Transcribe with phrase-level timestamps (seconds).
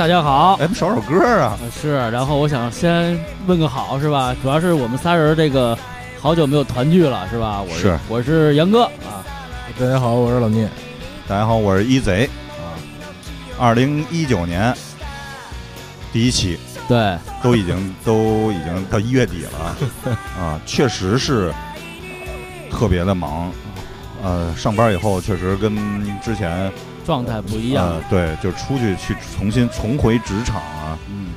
[0.00, 1.58] 哎，大家好，哎，少首歌啊！
[1.70, 4.34] 是，然后我想先问个好，是吧？
[4.42, 5.76] 主要是我们仨人这个
[6.18, 7.60] 好久没有团聚了，是吧？
[7.60, 9.20] 我是，我是杨哥啊。
[9.78, 10.66] 大家好，我是老聂。
[11.28, 12.72] 大家好，我是一贼啊。
[13.58, 14.74] 二零一九年
[16.14, 16.58] 第一期，
[16.88, 19.76] 对，都已经 都已经到一月底了
[20.40, 21.52] 啊，确实是
[22.70, 23.52] 特别的忙。
[24.22, 25.76] 呃，上班以后确实跟
[26.22, 26.72] 之前。
[27.10, 31.32] 状态不一样，对，就出去去重新重回职场啊，嗯，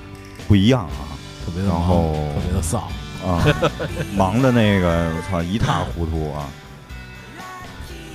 [0.48, 2.84] 不一样啊，特别的然后特别的丧
[3.26, 3.42] 啊，
[4.16, 6.46] 忙的那个我操一塌糊涂啊，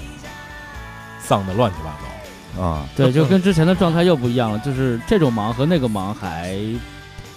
[1.19, 1.91] 丧的乱七八
[2.57, 2.63] 糟。
[2.63, 6.57] 啊，对，就跟之前的状态又不一样了，就是这种忙和那个忙还。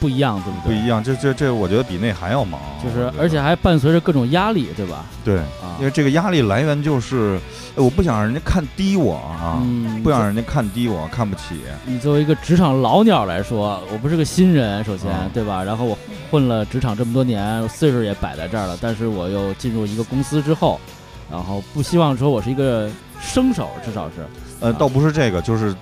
[0.01, 0.75] 不一样，对不对？
[0.75, 5.05] 不一样，这这这，我觉得比那还要忙，就是而且还伴随着各种压力，对吧？
[5.23, 7.39] 对，啊因为这个压力来源就是，
[7.75, 9.61] 我不想让人家看低我啊，
[10.03, 11.61] 不想让人家看低我，看不起。
[11.85, 15.63] 你作为一个职场老鸟来说，我不是个新人，首先，对吧？
[15.63, 15.95] 然后我
[16.31, 20.81] 混了职场这么多年，岁数也摆在这儿了，但是我又进入一个公司之后，
[21.29, 22.89] 然后不希望说我是一个
[23.21, 24.25] 生手，至少是，
[24.61, 25.75] 呃，倒不是这个，就是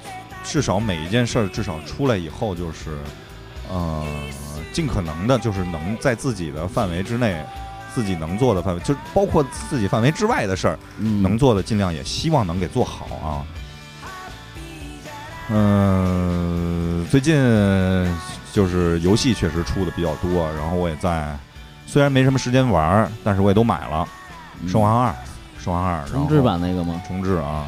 [0.43, 2.97] 至少每一件事儿，至少出来以后就是。
[3.69, 4.05] 呃，
[4.73, 7.43] 尽可能的，就是能在自己的范围之内，
[7.93, 13.45] 自己能做的范围，就包括自己范围之外的事儿，能做的尽量也希望能给做好啊。
[15.51, 17.35] 嗯，最近
[18.53, 21.37] 就是游戏确实出的比较多，然后我也在，
[21.87, 24.07] 虽然没什么时间玩，但是我也都买了
[24.71, 25.09] 《生化二》，
[25.63, 27.01] 《生化二》重置版那个吗？
[27.07, 27.67] 重置啊，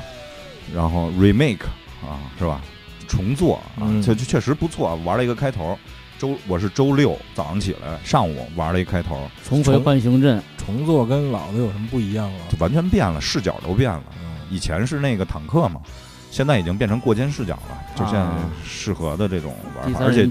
[0.74, 1.66] 然后 remake
[2.04, 2.62] 啊，是吧？
[3.12, 5.78] 重做啊，就就确实不错，玩了一个开头。
[6.18, 9.30] 周我是周六早上起来，上午玩了一开头。
[9.44, 12.40] 重回浣熊镇，重做跟老的有什么不一样啊？
[12.50, 14.04] 就完全变了，视角都变了。
[14.50, 15.82] 以前是那个坦克嘛，
[16.30, 18.28] 现在已经变成过肩视角了，就现在
[18.64, 20.06] 适合的这种玩法。
[20.06, 20.30] 而且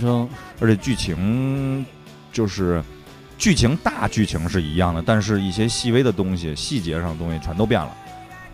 [0.60, 1.84] 而且剧情
[2.32, 2.82] 就是
[3.36, 7.92] 剧情大剧情是一样的，但是一些细微的东西、细节上的东西全都变了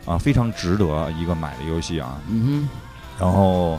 [0.07, 2.19] 啊，非常值得一个买的游戏啊。
[2.29, 2.69] 嗯哼，
[3.21, 3.79] 然后。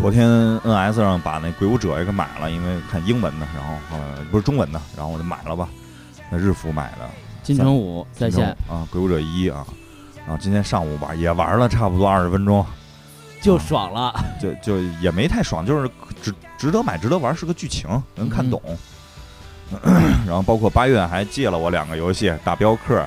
[0.00, 0.26] 昨天
[0.64, 5.68] N S 上把那《鬼武者》也给买了，因为看英文的，然后呃不是中文的，然后我就买了吧。
[6.30, 7.06] 那日服买的，
[7.42, 9.66] 金城武在线啊，《鬼武者一》啊，
[10.26, 12.64] 然后今天上午玩也玩了差不多二十分钟，
[13.42, 15.90] 就爽了，就就也没太爽，就是
[16.22, 18.60] 值值得买，值得玩，是个剧情能看懂。
[20.26, 23.00] 然后包括八月还借了我两个游戏，《大镖客》《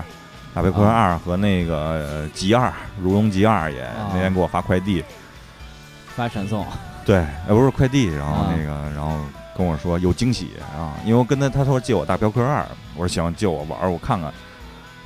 [0.54, 2.68] 大镖客二》和那个《极二》
[3.02, 5.04] 《如龙极二》也那天给我发快递。
[6.16, 6.66] 发传送，
[7.06, 9.18] 对，呃，不是快递，然后那个，然后
[9.58, 12.66] 跟我说有惊喜啊，因为我跟他他说借我大镖客二，
[12.96, 14.32] 我说行，借我玩，我看看，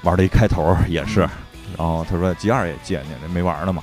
[0.03, 1.21] 玩了一开头也是，
[1.77, 3.81] 然后他说 G 二也借你，那没玩呢嘛，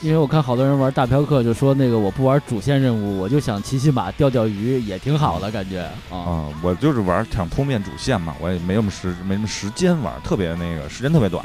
[0.00, 11.42] 因为我看好多人玩大镖客，就说那个我不玩主线任务，我就想骑骑马钓钓鱼，也挺好的感觉啊，我就是玩想通遍主线嘛，我也没什么时没什么时间玩，特别那个时间特别短，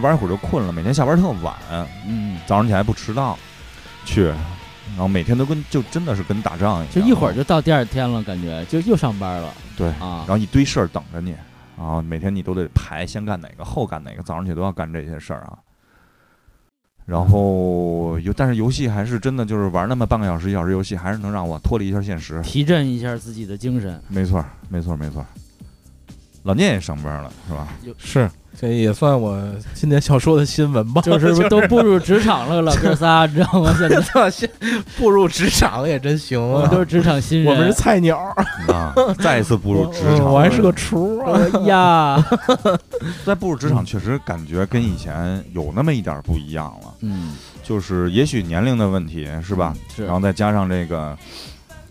[0.00, 1.54] 玩一会儿就困了，每天下班特晚，
[2.06, 3.38] 嗯，早上起来不迟到。
[4.04, 9.52] 去，然后每天都跟就真的是跟打仗一样，就一会儿就到第二天了，感觉就又上班了。
[9.76, 11.34] 对啊，然后一堆事儿等着你，
[11.76, 15.58] 然后每天你都得排，先干哪个，后干哪个，早上起都要干这些事儿啊。
[17.06, 24.00] 然后游，但是游戏还是真的就是玩那么半个小时一小时游戏，还是能让我脱离一下现实，提振一下自己的精神。
[24.08, 25.22] 没错，没错，没错。
[26.44, 27.68] 老聂也上班了，是吧？
[27.98, 28.30] 是。
[28.56, 29.36] 这也算我
[29.74, 33.74] 今年想说的新闻吧， 就是都步入职场了，老哥仨，你知道吗？
[33.76, 34.00] 现在
[34.30, 34.48] 先
[34.96, 36.38] 步入职场也真行，
[36.70, 38.16] 都是职场新人，我们是菜鸟
[38.68, 41.20] 啊，再一次步入职场，我还是个厨
[41.66, 42.24] 呀。
[43.26, 46.94] 在步入职场，确实感觉跟以前有那么一点不一样了。
[47.00, 49.74] 嗯，就是也许年龄的问题，是吧？
[49.96, 50.04] 是。
[50.04, 51.18] 然后再加上这个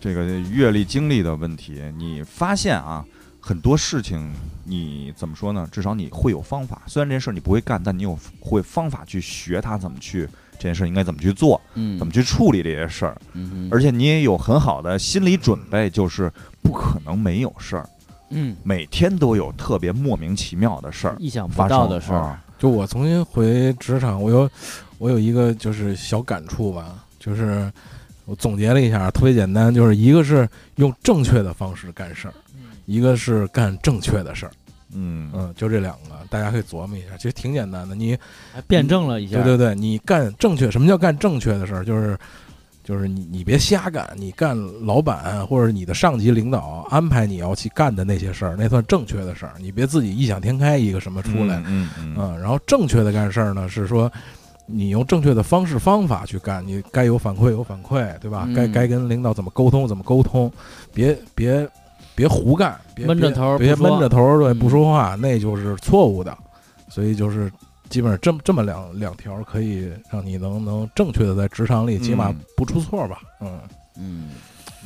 [0.00, 3.04] 这个阅历经历的问题，你发现啊。
[3.46, 4.32] 很多事情
[4.64, 5.68] 你怎么说呢？
[5.70, 6.80] 至少你会有方法。
[6.86, 16.32] 虽然这件事你不会干，但你有会方法去学它怎么去这件事应该怎么去做，嗯，怎么去处理这些事儿，嗯，而且你也有很好的心理准备，就是
[16.62, 17.86] 不可能没有事儿，
[18.30, 22.40] 嗯，每天都有特别莫名其妙的事儿，意想不到的事儿。
[22.58, 24.50] 就我重新回职场，我有
[24.96, 27.70] 我有一个就是小感触吧，就是
[28.24, 32.32] 我总结了一下，特别简单，就是一个是用正确的方式干事儿。
[32.86, 34.52] 一个是干正确的事儿，
[34.94, 37.94] 嗯嗯，就这两个，大家可以琢磨一下，其实挺简单的。
[37.94, 38.16] 你
[38.66, 41.84] 辩证了一下，对对对，你干正确，什么叫干正确的事儿？
[41.84, 42.16] 就是
[42.84, 49.54] 就是你你别瞎干，你干老板或者你的上级领导安排你要去干的那些事儿，那算正确的事儿。
[49.58, 52.40] 你别自己异想天开一个什么出来，嗯嗯嗯。
[52.40, 54.12] 然后正确的干事儿呢，是说
[54.66, 58.46] 你用正确的方式方法去干，你该有反馈有反馈，对吧？
[58.54, 60.52] 该该跟领导怎么沟通怎么沟通，
[60.92, 61.66] 别别
[62.14, 66.36] 别胡干，别闷着头，别闷着头对不说话，那就是错误的。
[66.88, 67.50] 所以就是
[67.88, 73.20] 基本上这么这么两两条，可以让你能能正确的在职场里起码不出错吧？
[73.40, 73.58] 嗯
[73.98, 74.30] 嗯，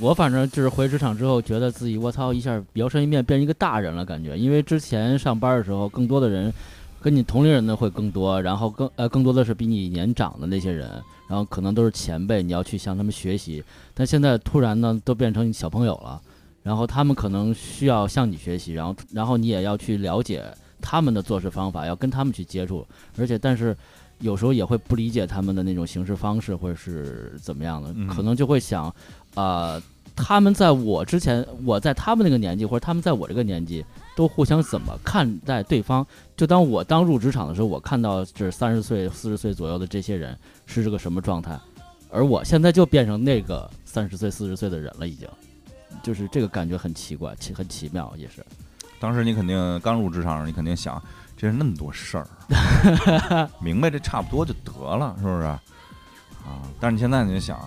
[0.01, 6.53] 我反正就是回职场之后，觉得自己我操一下摇身一变变一个大人了，感觉因为之前上班的时候，更多的人。
[7.01, 10.91] 跟你同龄人的会更多，然后更呃更多的是比你年长的那些人，
[11.29, 13.63] 然后可能都是前辈，你要去向他们学习。
[13.95, 16.21] 但现在突然呢，都变成小朋友了，
[16.63, 20.45] 然后他们可能需要向你学习，然后然后你也要去了解
[20.81, 23.77] 他们的做事方法，要跟他们去接触，而且但是
[24.21, 28.95] 有时候也会不理解他们的那种行事方式或者是怎么样的，可能就会想，
[29.35, 29.81] 啊。
[30.21, 33.85] 他们在我之前，我在他们那个年纪，或者他们在我这个年纪，
[34.17, 36.05] 都互相怎么看待对方？
[36.37, 41.57] 就当我刚入职场的时候，我看到这三十岁、四十岁左右的这些人是这个什么状态，
[42.11, 45.29] 而我现在就变成那个三十岁、四十岁的人了，已经，
[46.03, 48.45] 就是这个感觉很奇怪，奇很奇妙，也是。
[49.01, 51.03] 当时你肯定刚入职场，你肯定想，
[51.37, 52.27] 这是那么多事儿，
[53.61, 55.45] 明白这差不多就得了，是不是？
[55.45, 55.61] 啊，
[56.81, 57.59] 但是你现在你就想。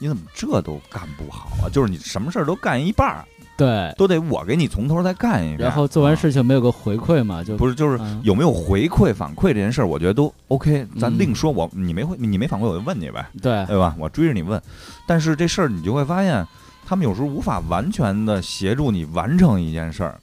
[0.00, 1.66] 你怎么这都干不好啊？
[1.68, 3.24] 就是你什么事儿都干一半儿，
[3.56, 5.58] 对，都得我给你从头再干一遍。
[5.58, 7.42] 然后做完事情没有个回馈嘛？
[7.42, 11.50] 就不是，就是有没有回馈反馈这件事儿，我觉得都 OK，咱另说。
[11.50, 13.92] 我你没回，你没反馈，我就问你呗，对对吧？
[13.98, 14.62] 我追着你问。
[15.04, 16.46] 但是这事儿你就会发现，
[16.88, 20.18] 他们有时候无法完全的协助你完成一件事儿。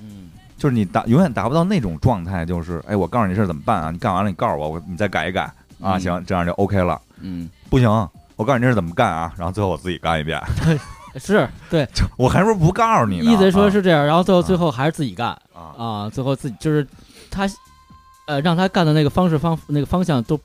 [0.00, 3.90] 嗯，就是你达永远达不到那种状态，就是哎，我告诉你这事儿怎么办啊？
[3.90, 5.98] 你干完了，你告诉我，我你再改一改啊？
[5.98, 6.98] 行，这样就 OK 了。
[7.20, 7.86] 嗯，不行。
[8.36, 9.30] 我告诉你这是怎么干啊？
[9.36, 10.40] 然后最后我自己干一遍。
[11.20, 11.86] 是对，
[12.16, 13.24] 我还说不告诉你呢。
[13.30, 15.36] 意思说是这样，然后最后最后还是自己干
[15.76, 16.08] 啊！
[16.08, 16.86] 最后自己就是
[17.30, 17.46] 他，
[18.26, 20.40] 呃，让他干的那个方式方那个方向都，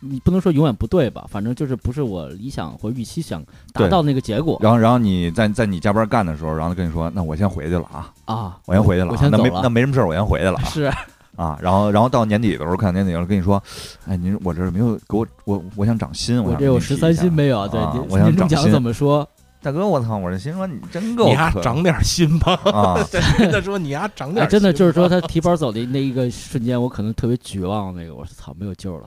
[0.00, 1.26] 你不能说永远不对吧？
[1.30, 4.58] 反正就是不是我理想或预期想达到那个结果。
[4.62, 10.90] 然后然后你在在你加班干的时候，然后他跟你说：“那我先回去了啊啊，我先回去了，我先走了，那没什么事儿，我先回去了。”是。
[11.36, 13.62] 啊，然后，然后到年底的时候，看年底了，跟你说，
[14.06, 17.66] 哎，您我这没有给我，我我想涨薪，我这有十三薪没有？
[17.68, 17.80] 对，
[18.10, 19.26] 我想涨薪怎么说？
[19.62, 22.54] 大哥，我操，我这心说你真够，你还长点心吧？
[22.64, 27.94] 啊， 真的说你还长点，真的就是说他提包走的那一个瞬间，我可能特别绝望。
[27.94, 29.04] 那个，我操，没有救了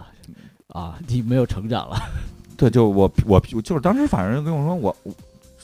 [0.74, 1.00] 啊！
[1.08, 1.98] 你没有成长了。
[2.58, 4.96] 对，就我我就是当时反正跟我说，我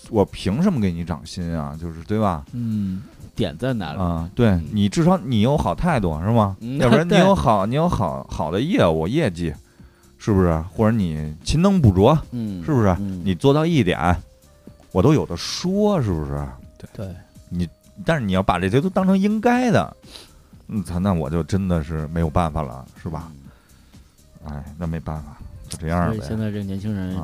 [0.09, 1.77] 我凭什么给你涨薪啊？
[1.79, 2.45] 就是对吧？
[2.53, 3.01] 嗯。
[3.35, 4.29] 点在哪里啊？
[4.35, 6.57] 对你至少你有好态度是吗？
[6.77, 9.53] 要不然 你有好你有好好的业务业绩，
[10.17, 10.53] 是不是？
[10.73, 12.94] 或者你勤能补拙，嗯，是不是？
[13.00, 14.13] 你做到一点，
[14.91, 16.45] 我都有的说，是不是？
[16.77, 17.15] 对对，
[17.47, 17.65] 你
[18.03, 19.95] 但是你要把这些都当成应该的，
[20.67, 23.31] 嗯，操，那我就真的是没有办法了，是吧？
[24.49, 25.37] 哎，那没办法，
[25.69, 26.23] 就这样呗。
[26.27, 27.17] 现在这个年轻人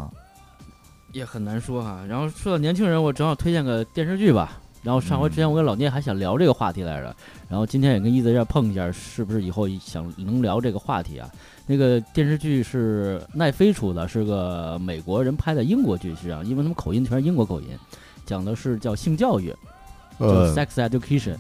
[1.12, 2.06] 也很难说哈。
[2.08, 4.60] 然后说到年轻人，我正好推荐个电视剧吧。
[4.84, 7.16] 然后上回之前我跟老聂还想聊这个话题来着，
[7.50, 11.28] 然后今天也跟一泽这碰一下，是不是以后想能聊这个话题啊？
[11.66, 17.70] 那个电视剧是奈飞出的，是个美国人拍的英国剧，实际上因为他们口音全是英国口音，
[18.28, 19.52] 讲的是叫性教育，
[20.20, 21.36] 叫 sex education，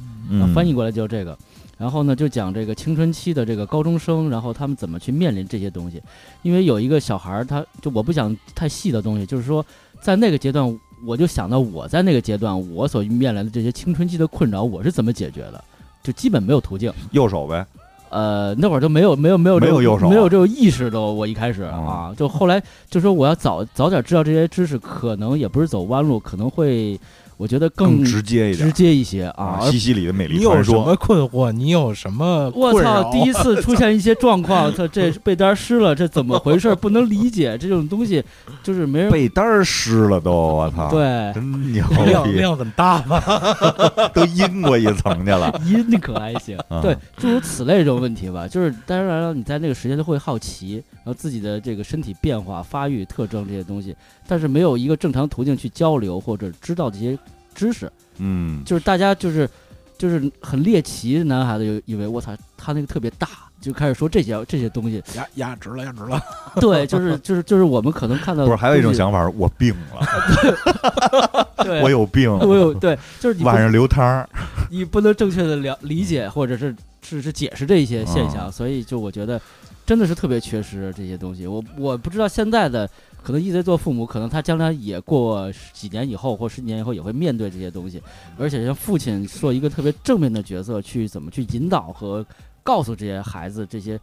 [0.55, 1.37] 翻译过来就是这个。
[1.77, 6.01] 然后呢，就讲这个青春期的这个高中生，然后他们怎么去面临这些东西。
[6.41, 9.65] 因为有一个小孩儿，他就我不讲太细的东西，就是说
[10.01, 10.79] 在那个阶段。
[11.05, 15.63] 我就想到我在那个阶段，我所面临的这些青春期的困扰，我是怎么解决的？
[16.01, 17.63] 就基本没有途径，右手呗。
[18.09, 21.13] 呃，那会儿就没有没有没有没有右手，没有这种意识都。
[21.13, 26.99] 我一开始啊，就后来就说我要早早点知道这些知识，可能也不是走弯路，可能会。
[27.37, 29.59] 我觉得更直接一点，直接一些啊！
[29.69, 31.51] 西西里的美丽你有什么困惑？
[31.51, 32.49] 你有什么？
[32.55, 33.11] 我操！
[33.11, 36.73] 第一次出现一些状况， 他这被单湿了，这怎么回事？
[36.75, 38.23] 不能理解 这种东西，
[38.63, 40.89] 就是没人被单湿了都，我操！
[40.89, 41.85] 对，真牛
[42.23, 43.21] 逼，量很大吗？
[44.15, 46.57] 都阴过一层去了，阴可还行？
[46.81, 53.93] 对，诸如此类这种问题吧，就是当然了，你在那个时间都会好奇，然后自己的这个身体变化、发育特征这些东西，
[54.25, 57.17] 但是没有一个正常途径去交流或者知道这些。
[57.55, 59.49] 知识，嗯，就是大家就是
[59.97, 63.27] 就是很猎奇，男孩子就以为我操，他那个特别大，
[63.61, 66.21] 就开始说这些这些东西，压压直了，压直了。
[66.59, 74.29] 对，就是就是就是我们可能看到，不是还有一种想法，我病了， 对我有病，我有对，就是晚上流汤儿，
[74.69, 79.41] 你不能正确的了理解或者是是是解释这些现象，所以就我觉得
[79.85, 81.47] 真的是特别缺失这些东西。
[81.47, 82.87] 我我不知道现在的。
[83.25, 87.99] 可能一直做父母，可能他将来也过几年以后或十年以后也会面对这些东西，
[88.37, 92.23] 而且像父亲做一个特别正面的角色，去怎么去引导和
[92.61, 93.99] 告诉这些孩子这些，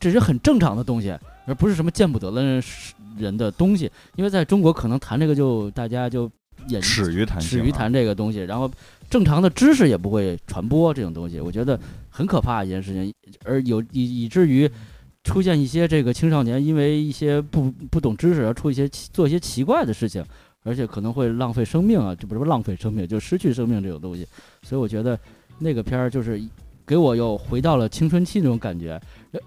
[0.00, 2.60] 这是很正常的东西，而不是什么见不得的
[3.16, 3.88] 人的东西。
[4.16, 6.28] 因为在中国，可能谈这个就大家就
[6.66, 8.68] 也耻于谈，耻于谈这个东西，然后
[9.08, 11.78] 正常的知识也不会传播这种东西，我觉得
[12.10, 14.68] 很可怕一件事情，而有以以至于
[15.26, 20.24] 出现一些这个青少年因为一些不不懂知识而出一些做一些奇怪的事情。
[20.68, 24.26] 而且可能会浪费生命啊，就不是浪费生命，就失去生命这种东西。
[24.64, 25.16] 所以我觉得
[25.60, 26.42] 那个片儿就是
[26.84, 29.00] 给我又回到了青春期那种感觉。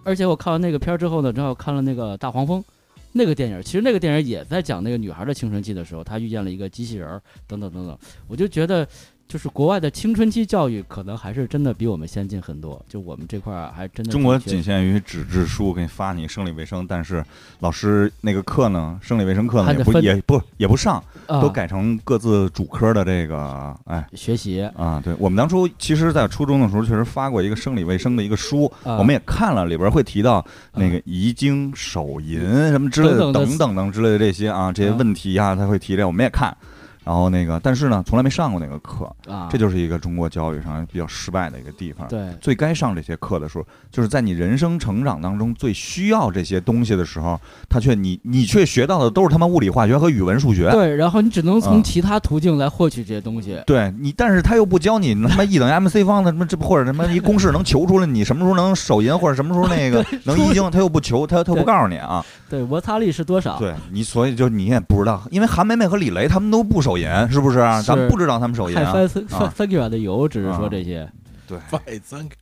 [0.06, 2.64] 而且我看完那个片儿之后呢，正好看了那个大黄蜂
[3.12, 3.62] 那个电影。
[3.62, 8.00] 其实那个电影也在讲那个女孩的青春期的时候，她遇见了一个机器人儿，等等等等。
[8.30, 8.88] 我就觉得。
[9.30, 14.12] 就是国外的青春期教育可能还是真的比我们先进很多，就我们这块儿还真的。
[14.12, 17.24] 中国仅限于纸质书给你发你生理卫生，但是
[17.60, 25.00] 老师那个课呢，生理卫生课呢也不也不也不上，都改成各自主科的这个哎学习啊。
[25.06, 30.44] 对我们当初其实，在初中的时候确实发过一个生理卫生的一个书，我们也看了，里边会提到
[30.74, 36.58] 那个遗精、手淫什么之类的等等等之类的这些啊这些问题啊，他会提这，我们也看。
[37.04, 42.08] 然后那个，但是呢，从来没上过那个课啊，这就是一个中国教育上比较失败的一个地方。
[42.08, 50.70] 对，最该上这些课的时候，就是在你人生成长当中最需要这些东西的时候，他却你你却学到的都是他妈物理化学和语文数学。
[50.72, 53.60] 对，然后你只能从其他途径来获取这些东西。
[53.66, 62.24] 对你，但是他又不教你他妈 E 等于 mc 方的什么这或者什么一公式能求出来你什么时候能手淫或者什么时候那个能遗精，他又不求，他他不告诉你啊。
[62.50, 63.58] 对，摩擦力是多少？
[63.58, 67.32] 对你，所以就你也不知道，因为韩梅梅和李雷他们都不手淫。
[67.32, 67.60] 是不是？
[67.84, 68.92] 咱们不知道他们手淫啊。
[68.92, 71.10] 三三三个月的油，只是说这些。
[71.48, 71.58] 对，
[72.04, 72.36] 三个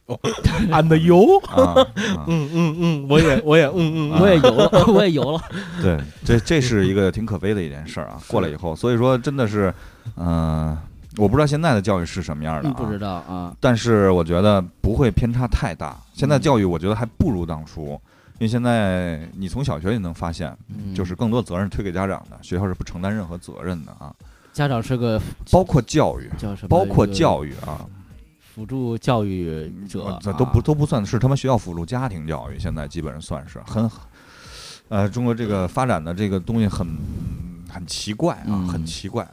[0.70, 1.26] 俺的油。
[2.28, 5.42] 嗯嗯嗯，我也我也嗯嗯，我也油了， 我也油了。
[5.82, 8.20] 对，这这是一个挺可悲的一件事儿啊。
[8.28, 9.74] 过来以后，所以说真的是，
[10.18, 10.78] 嗯，
[11.16, 13.56] 我不知道现在的教育是什么样的，不知道啊。
[13.62, 15.96] 但是我觉得不会偏差太大。
[16.14, 18.00] 现在教育我觉得还不如当初。
[18.40, 20.54] 因为现在你从小学也能发现，
[20.94, 24.14] 就是更多责任推给家长的，学校是不承担任何责任的啊。
[24.58, 25.22] 家长是个
[25.52, 26.28] 包括教育，
[26.68, 27.86] 包括教育啊，
[28.40, 33.88] 辅助教育者，这都不都不算是他们学校辅助家庭教育，现在基本上算是很，
[34.90, 36.88] 呃，中国这个发展的这个东西很
[37.70, 39.30] 很奇怪啊，很奇怪。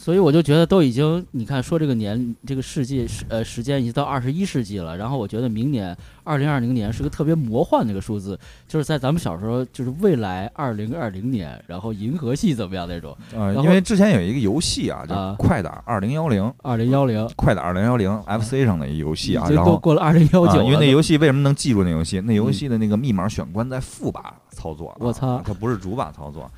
[0.00, 13.52] 所以我就觉得都已经，你看说这个年这个世纪时呃时间已经到二十一世纪了，然后我觉得明年二零二零年是个特别魔幻的一个数字，就是在咱们小时候就是未来二零二零年，然后银河系怎么样那种啊？
[13.62, 22.22] 因为之前有一个游戏啊，叫快打二零幺零，二零幺零快打二零幺零 FC 上的一个游戏啊，然后过了二零幺九，因为那游戏为什么能记住那游戏？
[22.22, 26.50] 那游戏的那个密码选关在副把操作，我操，它不是主把操作。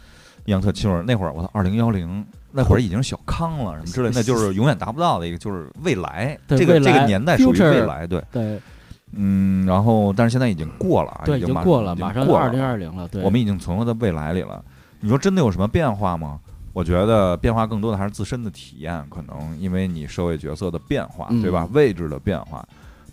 [0.46, 8.60] 印象特清楚，那会儿我操，二零幺零那会儿已经小康了什么之类，那就是永远达不到的一个，就是未来这个这个年代属于未来，对对，
[9.14, 14.62] 嗯，然后但是现在已经过了，对，已经过了，马过上二零二零了，对，我们已经存活在未来里了。
[15.00, 16.38] 你说真的有什么变化吗？
[16.72, 21.68] 我觉得变化更多的还是自身的体验，可能因为你社会角色的变化，对吧？
[21.72, 22.66] 位置的变化，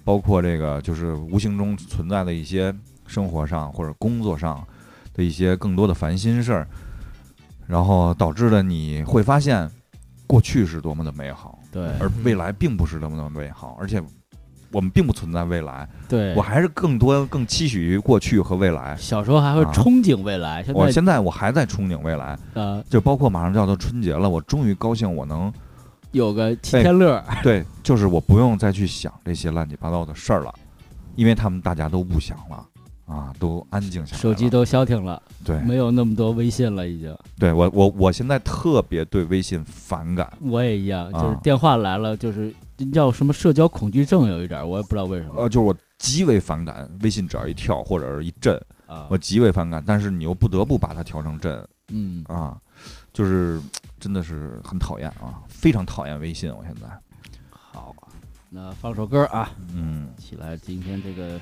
[0.06, 2.74] 包括这个就是无形中存在的一些
[3.06, 4.66] 生活上或者工作上
[5.14, 6.68] 的一些更多的烦心事儿。
[7.70, 9.70] 然后导致了你会发现，
[10.26, 14.02] 过去是多么的美好，对，而未来并不是那么的美好，而且
[14.72, 18.98] 我们并不存在未来，对我还是更多更期许于过去和未来。
[18.98, 25.54] 小时候还会憧憬未来，我现在我还在憧憬未来，呃，就包括马上就要到春节了，我终于高兴，我能
[26.12, 30.52] 有个七天乐，对，就是我不用再去想这些乱七八糟的事儿了，
[31.16, 32.66] 因为他们大家都不想了。
[33.10, 37.18] 啊，都安静下来，手机都消停了，对，没有那么多微信了，已经。
[37.40, 40.32] 对我，我我现在特别对微信反感。
[40.40, 42.54] 我也一样，就是电话来了，就是
[42.94, 45.42] 叫什么社交恐惧症，有一点，我也不知道为什么。
[45.42, 49.84] 呃，就是我极为反感微信，只要一跳或者是一震，啊，我极为反感。
[49.84, 52.56] 但是你又不得不把它调成震，嗯，啊，
[53.12, 53.60] 就是
[54.00, 56.54] 真的是很讨厌啊，非常讨厌微信。
[56.56, 56.88] 我现在。
[57.50, 57.96] 好，
[58.52, 61.42] 那放首歌啊，嗯，起来，今天这个。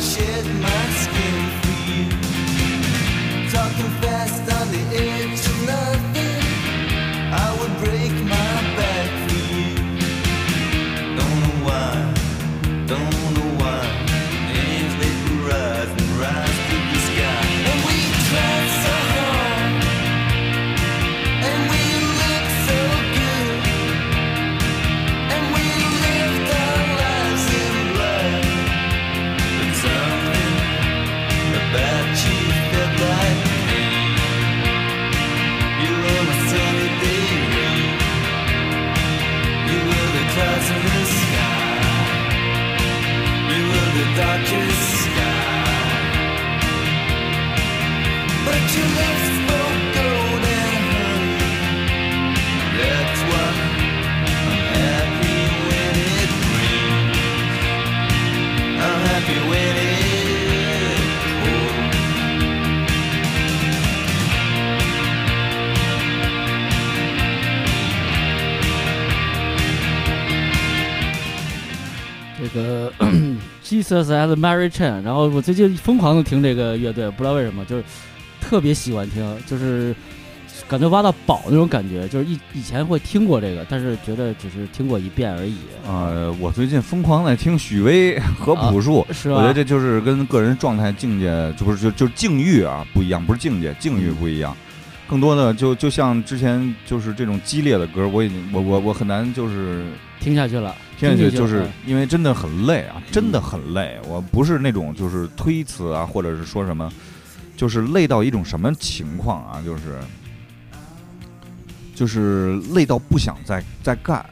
[0.00, 2.04] shed my skin for you.
[3.50, 5.49] Talking fast on the edge.
[72.54, 72.92] 个
[73.64, 77.84] Jesus and Mary Chain，然后我最近疯狂的听这个乐队，不知道为什么，就是
[78.40, 79.94] 特别喜欢听，就是
[80.68, 82.08] 感觉挖到宝那种感觉。
[82.08, 85.56] 就是以以前会听过这个，但是觉得只是听过一遍而已。
[85.86, 89.36] 呃，我最近疯狂在听许巍和朴树，是吧？
[89.36, 94.56] 我觉得这就是跟个人状态境界，就不是就就境遇啊不一样，不是境界，境遇不一样。
[95.08, 99.84] 更多的就就像之前就是这种激烈的歌，我已经我我我很难就是
[100.20, 100.72] 听下去了。
[101.00, 103.98] 听下去就是因为真的很累啊，真的很累。
[104.06, 106.92] 我不是那种就是推辞啊，或者是说什么，
[107.56, 109.62] 就是累到一种什么情况啊？
[109.64, 109.98] 就是
[111.94, 114.22] 就是累到不想再再干，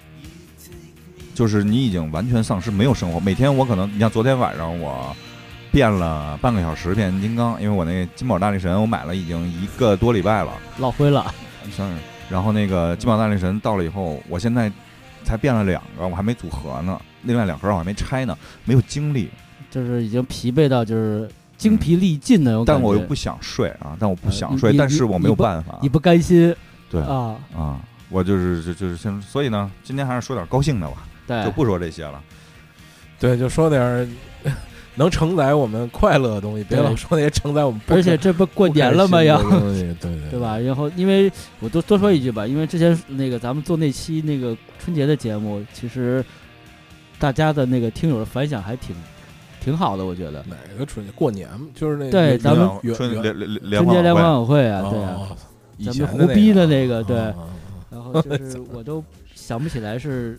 [1.34, 3.18] 就是你已经完全丧失没有生活。
[3.18, 5.16] 每天我可能，你像昨天晚上我
[5.72, 11.34] 变了半个小时变形金刚，因为我那金宝大力神我买了已经一个多礼拜了，落灰了。
[12.28, 14.70] 然后那个金宝大力神到了以后，我现在。
[15.28, 16.98] 才变了两个，我还没组合呢。
[17.24, 19.28] 另外两盒我还没拆呢，没有精力，
[19.70, 26.54] 就是已经疲惫到就是精疲力尽的那种但我又不想睡啊，但我不想睡，但是我没有办法，你不甘心，
[26.90, 32.22] 对啊啊，我就是就就是现，所以呢，今天还是说点高兴的吧，对，就不说这些了，
[33.20, 34.08] 对，就说点。
[34.98, 37.80] 能承载我们快乐的东西，别老说那些承载我们。
[37.86, 39.22] 而且这不过年了吗？
[39.22, 40.58] 要对对对吧？
[40.58, 46.24] 然后，因为我多多说一句吧，因为之前那个咱们做那期那个春节的节目，其实
[47.18, 48.94] 大家的那个听友的反响还挺
[49.60, 50.44] 挺好的，我觉得。
[50.48, 51.12] 哪个春节？
[51.12, 55.28] 过年就是那对咱们春联联春节联欢晚会啊，对啊，
[55.84, 57.16] 咱们胡逼的那个对，
[57.90, 60.38] 然后就是 我都想不起来是。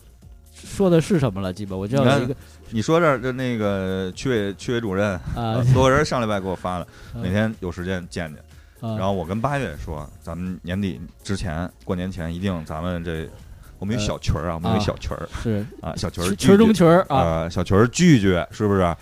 [0.61, 1.53] 说的是什么了？
[1.53, 2.35] 基本我知道一个。
[2.69, 8.43] 你说这就那个区委区委主任啊， 所有人上礼拜给我发了，哪天有时间见见。
[8.81, 13.29] 然后我跟八月说，咱们年底之前过年前一定，咱们这
[13.77, 18.95] 我们有小群儿啊，我们有小群儿是啊，小群儿群中群儿啊，小群儿聚聚是不是？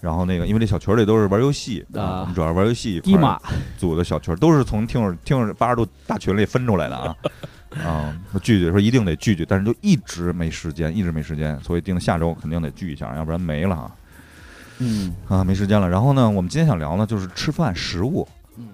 [0.00, 3.00] 然后那个，因为这小群里都是玩游戏啊，我们主要玩游戏，
[3.76, 7.16] 组的小群都是从听听听八十度大群里分出来的啊。
[7.84, 13.90] 啊，聚聚说一定得聚聚，但是就一直没时间，一直没时间，所以定下周肯定得聚一下，要不然没了啊。
[14.78, 15.88] 嗯啊，没时间了。
[15.88, 18.26] 然后呢，我们今天想聊呢，就是吃饭食物。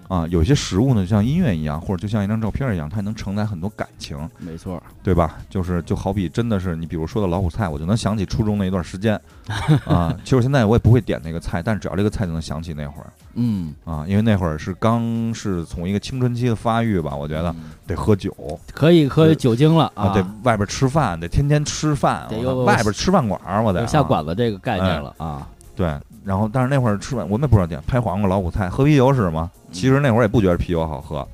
[0.07, 4.17] 啊，有些食物呢，就像音乐一样，或者就像一张照片一样，它能承载很多感情。
[4.37, 5.37] 没错，对吧？
[5.49, 9.19] 就是就好比真的是你，比如说的老虎菜，我就能想起初中那一段时间。
[9.85, 13.07] 啊，其实现在我也不会点那个菜，但是只要这个菜就能想起那会儿。
[13.33, 17.53] 嗯啊，因为那会儿是刚是从一个青春期的发育吧，我觉得
[17.87, 18.33] 得喝酒，
[18.73, 25.47] 可以喝酒精了啊，得外边吃饭，得天天吃饭，得有外边吃饭馆，我得下馆子这个概念了啊。
[25.75, 29.51] 对，然后但是那会儿吃饭，我们也不知道点拍黄瓜、老虎菜，喝啤酒是吗？
[29.71, 31.27] 其实那会儿也不觉得啤酒好喝，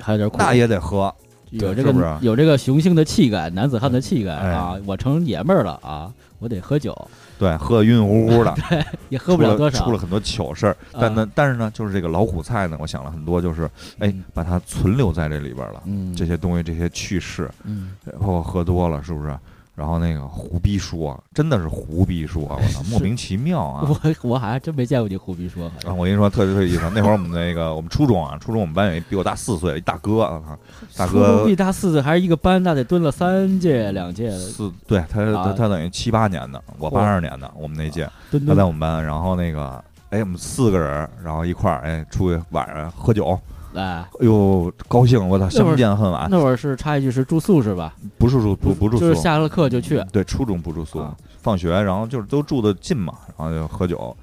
[0.00, 1.12] 还有点苦，那也得喝，
[1.50, 4.76] 有这个有这个雄性的气概，男子汉的气概啊！
[4.86, 6.96] 我成爷们儿了啊，我得喝酒，
[7.38, 10.76] 对，喝晕晕乎乎的， 对，也喝不了多少，出了很多糗事儿。
[10.92, 15.82] 但呢，但是呢，就是这个老虎菜呢，我想了很多，就是哎，把它存留在这里边了，
[16.16, 19.36] 这些东西，这些趣事，嗯，包括喝多了，是不是？
[19.78, 23.86] 然后那个胡逼说，真的是胡逼说，我操， 莫名其妙啊！
[23.88, 25.66] 我我好像真没见过你胡逼说。
[25.86, 30.58] 啊，我跟你说特别特别意思，那会儿我们那个我们初中啊，初中我们班有一比我大四岁一大哥，我操，
[30.96, 34.30] 大哥比大四岁还是一个班，那得蹲了三届两届。
[34.32, 38.10] 四，对他他他等于七八年的，我八二年的，我们那届
[38.48, 43.38] 他在我们班，然后那个哎，我们四个人，然后一块儿哎出去晚上喝酒。
[43.78, 45.28] 哎，呦，高兴！
[45.28, 46.26] 我操，相见恨晚。
[46.30, 47.94] 那会儿是插一句，是住宿是吧？
[48.18, 50.02] 不是住不不住宿，就是下了课就去。
[50.12, 51.06] 对，初中不住宿，
[51.40, 54.16] 放学然后就是都住的近嘛，然后就喝酒，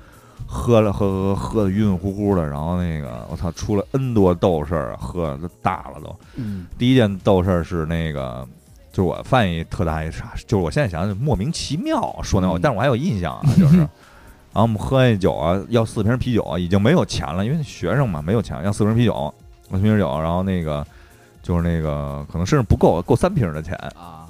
[0.45, 6.15] 喝了喝喝喝的晕晕乎乎的，然后那个我操，出了 N 多逗事儿，喝的大了都。
[6.35, 6.67] 嗯。
[6.77, 8.45] 第一件逗事儿是那个，
[8.91, 13.87] 就是我犯一特大一傻，就是我现在想想莫名其妙说那话，但是我还有印象啊， 就是。
[14.55, 19.33] 然后我们喝那酒啊，要四瓶啤酒，已经没有钱了，因为学生嘛，没有钱，要四瓶啤酒，
[19.71, 20.86] 四瓶酒，然后那个
[21.43, 24.25] 就是那个可能身上不够，够三瓶的钱啊，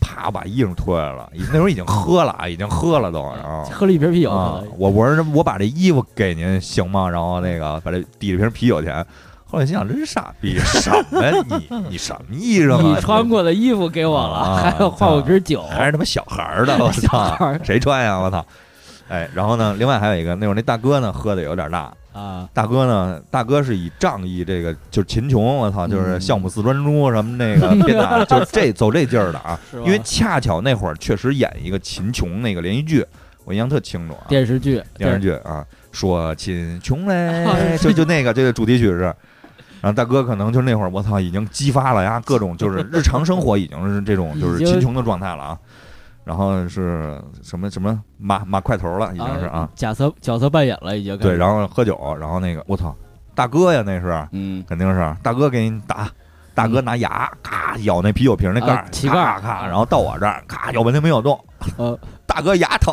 [0.00, 7.08] 啪把衣裳脱下来了，那时候已经喝了，已经喝了都，然后喝了一瓶啤酒，我我说我把这衣服给您行吗？
[7.08, 9.04] 然后那个把这抵了瓶啤酒钱，
[9.44, 12.82] 后来心想真傻逼，什么呀你你什么衣裳啊？
[12.82, 18.18] 你穿过的衣服给我了，还要换我瓶酒，还是他妈小孩的，我操，谁穿呀？
[18.18, 18.44] 我操！
[19.08, 19.74] 哎，然后呢？
[19.78, 22.48] 另外还有一个，那会儿那大哥呢，喝的有点大啊。
[22.52, 27.68] 大哥呢，大哥是以仗义这个，就是秦琼，我操，就是项目四专诸什么那个
[28.26, 29.58] 就是这走这劲儿的啊。
[29.84, 33.06] 因为恰巧那会儿确实演一个秦琼那个连续剧，
[33.44, 34.26] 我印象特清楚啊。
[34.28, 37.46] 电视剧，电视剧啊，说秦琼嘞，
[37.80, 39.14] 就就那个这个主题曲是。
[39.82, 45.58] 然后大哥可能就那会儿，我操，已经激发了呀，各种就是日常生活已经是这种就是秦琼的状态了啊。
[46.26, 51.16] 然后是什么什么马马块头了，已经是啊，角色角色扮演了已经。
[51.18, 52.92] 对，然后喝酒，然后那个我操，
[53.32, 56.08] 大哥呀，那是，嗯，肯定是大哥给你打，
[56.52, 61.38] 大哥拿牙咔咬那啤酒瓶那盖儿，咔咔，然后到我这儿咔咬半天没咬动，
[61.76, 61.96] 呃，
[62.36, 62.92] 大哥牙疼，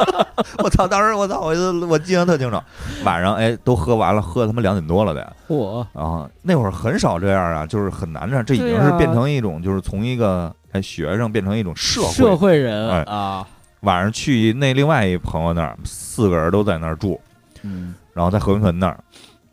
[0.64, 2.58] 我操，当时我操，我我记得特清楚，
[3.04, 10.50] 晚上哎都喝完了，喝他妈两点多了得，嚯，然后那会儿很少这样啊，就是很难这样，这已经是变成一种就是从一个。
[10.72, 13.46] 哎，学生变成一种社会社会人啊！
[13.80, 17.18] 晚上去那另外一朋友那儿，四个人都在那儿住，
[17.62, 19.00] 嗯，然后在和平屯那儿，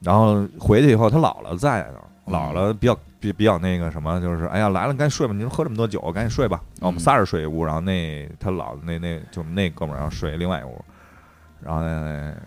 [0.02, 1.88] 然后回去以后，他姥姥在
[2.28, 2.93] 那儿，姥姥比较
[3.25, 6.61] 比比较那个什么，就是哎呀来了，赶紧睡吧，你说喝这么多酒，赶紧睡吧。
[6.75, 10.79] 然后我们仨人睡一屋，然后那他老那那就那哥们儿然后睡另外一屋，
[11.61, 11.81] 然后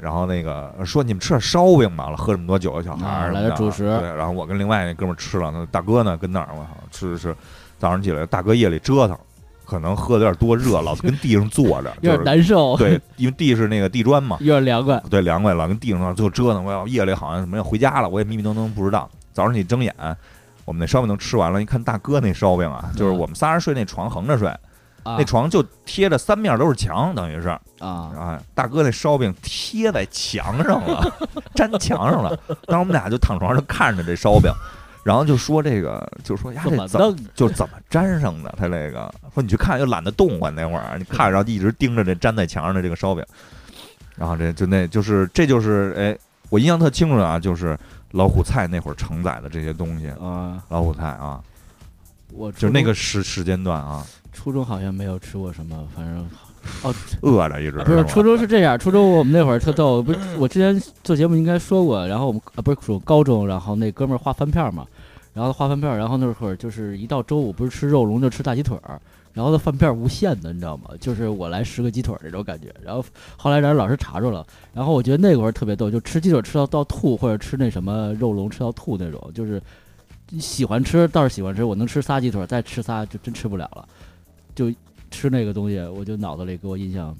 [0.00, 7.34] 然后那个说你们吃点烧饼吧，了喝这么多酒小孩儿来了主食，对，然后我跟另外那哥们儿吃了，那大哥呢跟那儿我操吃吃。
[7.78, 9.16] 早上起来，大哥夜里折腾，
[9.64, 12.76] 可能喝的有点多热，老跟地上坐着， 有点难受。
[12.76, 15.00] 对，因为地是那个地砖嘛， 有点凉快。
[15.08, 16.64] 对，凉快，老跟地上就折腾。
[16.64, 19.08] 我要夜里好像什么要回家了，我也迷迷瞪瞪不知道。
[19.32, 19.94] 早上你睁眼，
[20.68, 24.54] 我们那烧饼都吃完了，一看大哥那烧饼啊，就是我们仨人睡那床横着睡，
[25.02, 31.11] 那床就贴着三面都是墙，等于是啊啊，大哥那烧饼贴在墙上了，
[31.54, 32.38] 粘墙上了。
[32.66, 34.52] 当时我们俩就躺床上看着这烧饼。
[35.04, 38.54] 然后就说这个，就说呀，这怎么就怎么粘上的？
[38.59, 40.52] 他这个说你去看，又懒得动啊。
[40.54, 43.24] 那会儿你看，然后一直盯着这粘在墙上的这个烧饼。
[44.16, 46.18] 然后这就那就是这就是哎，
[46.50, 47.78] 我印象特清楚啊，就是
[48.12, 51.42] 老虎菜那会儿承载的这些东西啊，老虎菜啊，
[52.33, 56.29] 我就那个时时间段啊，初中好像没有吃过什么，反正。
[56.83, 56.92] 哦，
[57.23, 64.85] 饿着一直不是初中是这样，初中我们那会儿特逗，不是我之前做节目应该说过，然后我们啊不是说高中，然后那哥们儿画饭片嘛，
[65.33, 69.01] 然后画饭片，然后那会儿就是一到周五不是吃肉龙就吃大鸡腿儿，
[69.38, 70.90] 然后他饭片无限的，你知道吗？
[70.98, 73.05] 就是我来十个鸡腿儿那种感觉，然后
[73.37, 79.62] 后来让老师查着了，然后我觉得那会儿特别逗，就吃鸡腿吃到到吐，或者吃那什么肉龙吃到吐那种，就是
[80.40, 83.88] 喜欢吃倒是喜欢吃，我能吃仨鸡腿，再吃仨就真吃不了了，
[84.57, 84.72] 就。
[85.11, 87.16] 吃那个东西，我就脑子里给我印象。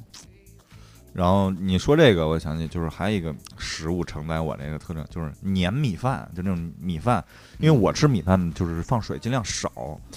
[1.19, 7.25] 然后你说这个，我想起就是还有一个食物承载我那个特征，就是粘米饭，就那种米饭。
[7.59, 9.69] 因为我吃米饭就是放水尽量少，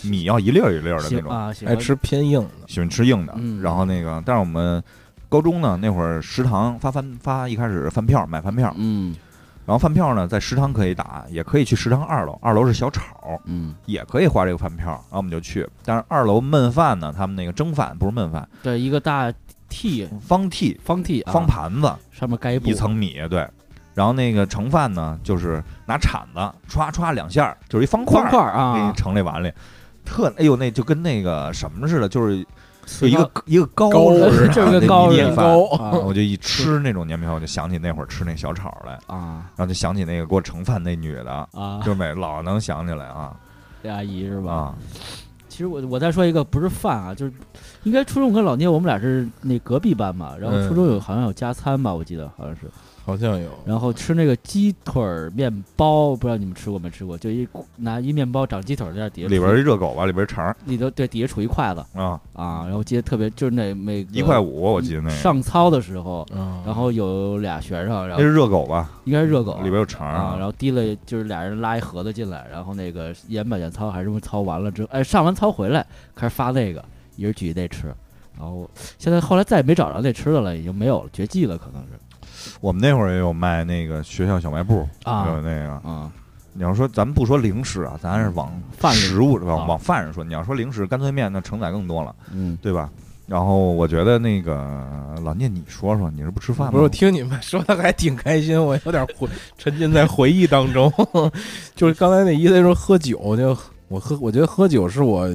[0.03, 1.31] 米要一粒儿一粒儿的那种。
[1.65, 3.35] 爱吃偏硬的，喜欢吃硬的。
[3.63, 4.83] 然后那个，但是我们
[5.27, 9.15] 高中呢，那会儿食堂发饭发一开始饭票买饭票，嗯。
[9.63, 12.37] 然后饭票呢，在食堂可以打，也可以去食堂二楼。
[12.41, 14.87] 二楼是小炒，嗯，也可以花这个饭票。
[14.87, 19.31] 然后我们就去，但是二楼焖饭呢，他们那个蒸饭不是焖饭，对，一个大
[19.71, 23.47] 屉，方屉，方屉，方盘子，上面盖一层米，对。
[23.95, 29.51] 然后那个盛饭呢，就是拿铲子歘歘两下，就是一方块块啊，给你盛那碗里，
[30.05, 32.45] 特哎呦，那就跟那个什么似的，就是。
[32.99, 33.89] 就一个一个高
[34.31, 35.05] 是就是个高
[36.03, 43.33] 我就一吃那种年米饭，我就想起那会儿吃那小炒来啊，然后就想起那个给我盛饭那女的啊，就每老能想起来啊，
[43.83, 44.51] 那阿姨是吧？
[44.51, 44.75] 啊，
[45.47, 47.31] 其实我我再说一个，不是饭啊，就是
[47.83, 52.61] 应该初中跟老聂我们俩是那隔壁班嘛，然后初中有好像有加餐吧，我记得好像是。
[53.03, 55.03] 好像有，然后吃那个鸡腿
[55.35, 57.17] 面包，不知道你们吃过没吃过？
[57.17, 61.83] 就一拿一面包长鸡腿在那底下，里边一热狗吧，里边肠，里头对底下杵一筷子。
[61.99, 62.21] 啊。
[62.33, 66.25] 啊，然后记得特别就是那每一块五，我记得那上操的时候，
[66.63, 68.91] 然后有俩学生，然后那是热狗吧？
[69.05, 75.83] 应该是热狗，里边有肠啊，然后提了就是俩人拉一盒子进来，然后那个演板演操还是操完了之后，哎，上完操回来
[76.15, 76.85] 开始发那个，
[77.21, 77.93] 一人举那吃，
[78.35, 81.89] 然后现在后来再也没找着那吃的了，已经没有了，绝迹了，可能是。
[82.59, 86.11] 我们那会儿也有卖那个学校小卖部啊，有那个啊。
[86.53, 90.23] 你要说咱们不说零食啊，咱是往饭食物往往饭上说。
[90.23, 92.89] 你要说零食，干脆面那承载更多了，嗯，对吧？
[93.27, 96.71] 然后我觉得那个老聂，你说说，你是不吃饭吗？
[96.71, 100.91] 不是，我听你们说的还挺开心，我有点回沉浸在回忆当中。
[101.73, 103.57] 就是刚才那意思说喝酒，就
[103.87, 105.29] 我喝，我觉得喝酒是我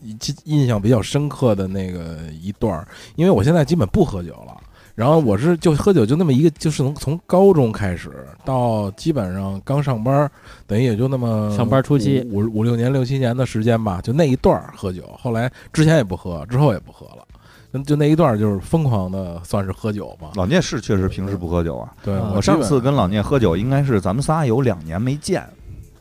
[0.00, 4.56] 印印象比较深刻的那个一段儿，因为我现在基本不喝酒了。
[4.94, 10.28] 然后我是就喝酒就那么一个，就是从从高中开始到基本上刚上班，
[10.66, 15.04] 等于也就那么上班初期五五六年六七年的时间吧，就那一段喝酒。
[15.16, 17.24] 后来之前也不喝，之后也不喝了，
[17.72, 20.32] 就就那一段就是疯狂的算是喝酒吧。
[20.34, 21.94] 老聂是确实平时不喝酒啊。
[22.02, 25.48] 对我上次跟老聂喝酒，应该是咱们仨有两年没见，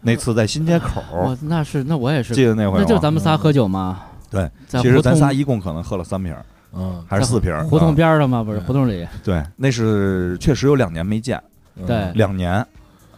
[0.08, 1.02] 那次在新街口。
[1.41, 4.04] 那是那我也是记得那回，那就咱们仨喝酒吗？
[4.30, 6.36] 对，其实咱仨一共可能喝了三瓶。
[6.74, 8.43] 嗯，还是四瓶，胡同边上吗？
[8.43, 9.08] 不是胡同里。
[9.24, 11.41] 对，那是确实有两年没见，
[11.88, 12.63] 对，两年，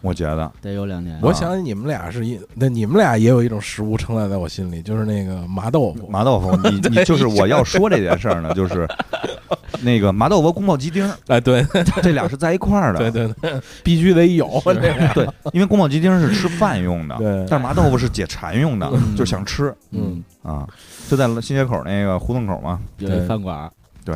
[0.01, 1.19] 我觉得得有两年。
[1.21, 6.07] 我想起你们俩是一，那你们俩也有一种食物承载在我心里，就是那个麻豆腐。
[6.07, 8.87] 麻豆腐，你 你就是我要说这件事儿呢，就是
[9.81, 11.65] 那个麻豆腐、宫保鸡丁，哎，对，
[12.01, 14.61] 这俩是在一块儿的， 对对对，必须得有。
[14.65, 20.67] 对，因为宫保鸡丁是吃饭用的，对，但是麻豆腐是解馋用的，就想吃，嗯啊，
[21.09, 23.69] 就在新街口那个胡同口嘛，有一饭馆，
[24.05, 24.15] 对。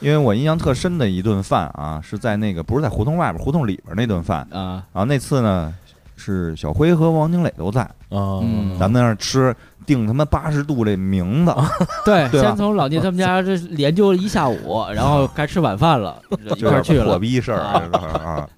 [0.00, 4.84] 因为我印象特深的一顿饭啊，是在那个不是在胡同外边，胡同里边那顿饭啊。
[4.92, 5.74] 然后那次呢，
[6.16, 8.44] 是小辉和王经磊都在啊。
[8.78, 9.56] 咱们在那儿吃，
[9.86, 11.54] 定他妈八十度这名字。
[12.04, 16.20] 对，先从老聂他们家这研究了一下午， 然后该吃晚饭了，
[16.56, 17.12] 一块去了。
[17.14, 18.48] 火逼事儿啊，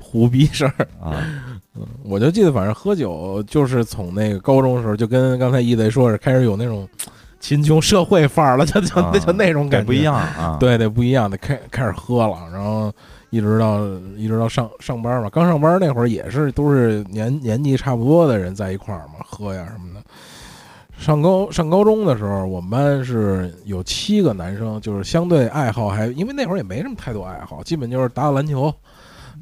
[0.00, 1.12] 胡逼事儿啊。
[2.02, 6.88] 我就记得，反正喝酒就是从那个高中的时候，就跟刚才一贼说是开始有那种。
[7.38, 10.56] 贫穷社会范儿了，就就就那种感觉不一样啊！
[10.58, 12.92] 对，对不一样的，开开始喝了，然后
[13.36, 15.28] 一直到一直到上上班嘛。
[15.30, 20.00] 刚上班那会儿也是都是年年纪差不多的人在一块儿嘛，喝呀什么的。
[20.98, 28.72] 上高上高中的时候，我们班是有七个男生，就是相对爱好还因为那会儿也没什么太多爱好，基本就是打打篮球，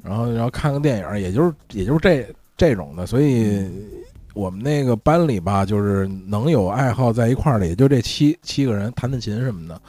[0.02, 2.26] 然后然后看个电影，也就是也就是这
[2.56, 3.70] 这种的，所以。
[4.34, 9.80] 我们那个班里吧，就是能有爱好在一块儿的，也就这七七个人，弹弹琴什么的。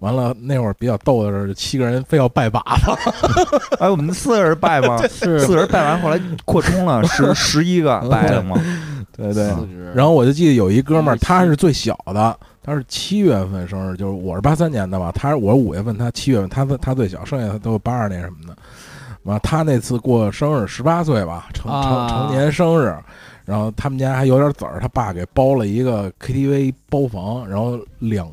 [0.00, 2.90] 完了那会儿比较逗的是，七个人非要拜把子。
[3.78, 5.00] 哎，我们四个人拜吗？
[5.08, 8.56] 是四个人拜完，后来扩充了十 十一个拜了嘛？
[9.16, 9.52] 对对。
[9.94, 18.56] 然后我就记得有一哥们儿，他是最小的，他是七月份生日，就是我是八三年的吧，他是我是五月份，他七月份，他他最小，剩下的都八二年什么的。
[19.24, 22.96] 完，他那次过生日，十八岁吧，成成成年生日。
[23.44, 28.30] 然后他们家还有点子儿，他爸给包了一个 KTV 包房，然后两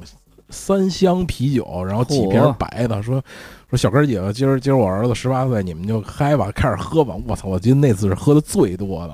[0.50, 3.24] 三箱啤酒，然后几瓶白的，说
[3.70, 7.16] 说小哥几个，今儿今儿我儿子十八岁，你们就嗨吧，开始喝吧。
[7.28, 9.14] 我操，我记得那次是喝的最多的。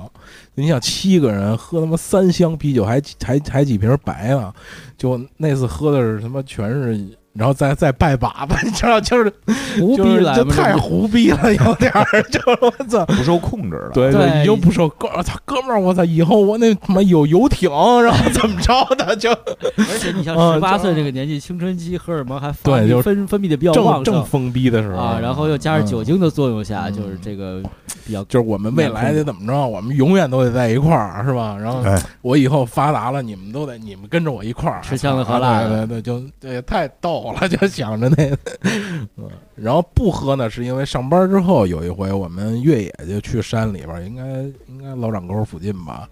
[0.54, 4.54] 你想七个人喝他妈三箱啤酒，还还还几瓶白的，
[4.96, 7.18] 就那次喝的是他妈全是。
[7.34, 9.32] 然后再再拜把子，你知道，就是
[9.76, 17.68] 胡逼了，就太胡逼了，有点儿， 就是我操，不受控制了，对对，已经不受哥，操哥们儿，我操，以后我那他妈有游艇，
[18.02, 27.60] 然后 怎么着的，就而且你像十八岁这个年纪，青春期荷尔蒙还对，就分分泌的比较旺盛，正疯逼的时候啊，然后又加上酒精的作用下，就是这个
[28.06, 31.56] 比较，就是我们未来得怎么着，我们永远都得在一块儿，是吧？
[31.60, 31.82] 然后
[32.22, 37.23] 我以后发达了，你们都得你们跟着我一块儿吃香的喝辣的，对对，就对，太逗。
[37.24, 38.36] 我了就想着那，
[39.16, 44.24] 嗯然后不喝呢，是因为上班之后有一回我们越野就去山里边，应该
[44.66, 46.08] 应该老掌沟附近吧。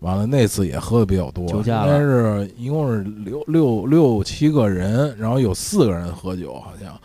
[0.00, 6.98] 完了那次也喝的比较多，应该是一共是六六六七个人，然后有四个人喝酒，好像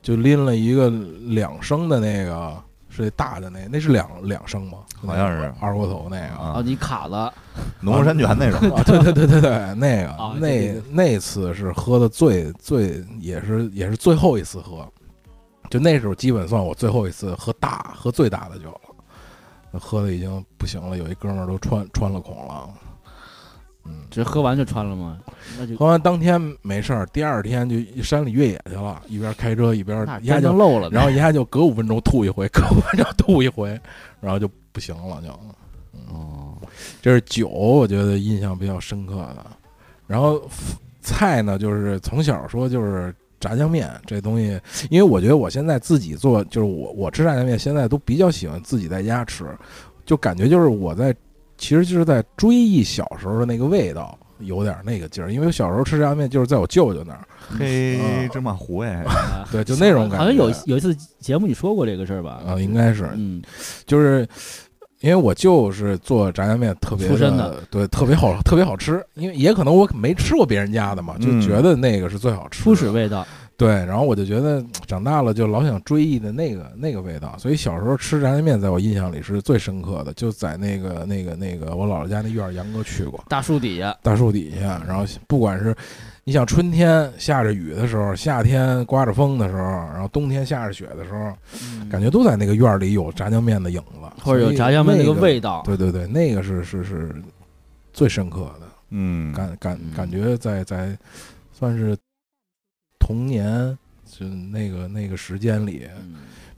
[0.00, 0.88] 就拎了一个
[1.26, 2.56] 两升的那个
[3.04, 4.78] 是大的那，那是两两升吗？
[5.06, 6.34] 好像是二锅头那个。
[6.36, 7.32] 啊，你卡了。
[7.80, 14.86] 农夫山泉那种，对对对对对，那个那那次是喝的最最也是也是最后一次喝，
[15.70, 18.68] 就那时候基本算我最后一次喝大喝最大的酒
[19.72, 22.68] 了，喝的已经不行了，有一哥们儿都穿穿了孔了，
[23.86, 25.18] 嗯，这喝完就穿了吗？
[25.58, 33.78] 那就喝完当天没事儿，第二天就山里越野去了，一边开车一边一下就漏了，然后一下就隔五分钟吐一回， 隔五分钟吐一回，
[34.20, 35.28] 然后就不行了就。
[36.12, 36.56] 哦，
[37.00, 39.46] 这是酒，我觉得印象比较深刻的。
[40.06, 40.40] 然后
[41.00, 49.46] 菜呢，就是从小说就是炸酱面这东西，因为我觉得我现在自己做，就是我我吃炸酱面，现在都比较喜欢自己在家吃，
[50.04, 51.14] 就感觉就是我在
[51.58, 55.32] 其实就是在追忆小时候的那个味道，有点那个劲儿。
[55.32, 57.20] 因为小时候吃炸酱面就是在我舅舅那儿，
[57.58, 59.04] 嘿，芝麻糊哎，
[59.52, 60.18] 对，就那种感觉。
[60.18, 62.42] 好像有有一次节目你说过这个事儿吧？
[62.46, 63.42] 啊，应该是，嗯，
[63.86, 64.26] 就是。
[65.00, 69.04] 因为我舅是做炸酱面特别出身的，对，特别好，特别好吃。
[69.12, 73.24] 因为也可能我没吃过别人家的嘛，就觉得那个是最好吃，初始味道。
[73.56, 85.74] 对，然后我就觉得长大了就老想追忆的那个那个味道，所以小时候吃炸酱面在我印象里是最深刻的，就在那个那个那个我姥姥家那院儿，杨哥去过大树底下，大树底下，然后不管是。
[86.28, 91.32] 你想春天下着雨的时候，夏天刮着风的时候，然后冬天下着雪的时候，
[91.88, 95.62] 感觉都在那个院里有炸酱面的影子，或者有炸酱面那个味道。
[95.64, 97.14] 对对对，那个是是是
[97.92, 98.66] 最深刻的。
[98.90, 100.98] 嗯，感感感觉在在
[101.56, 101.96] 算是
[102.98, 105.88] 童年就那个那个时间里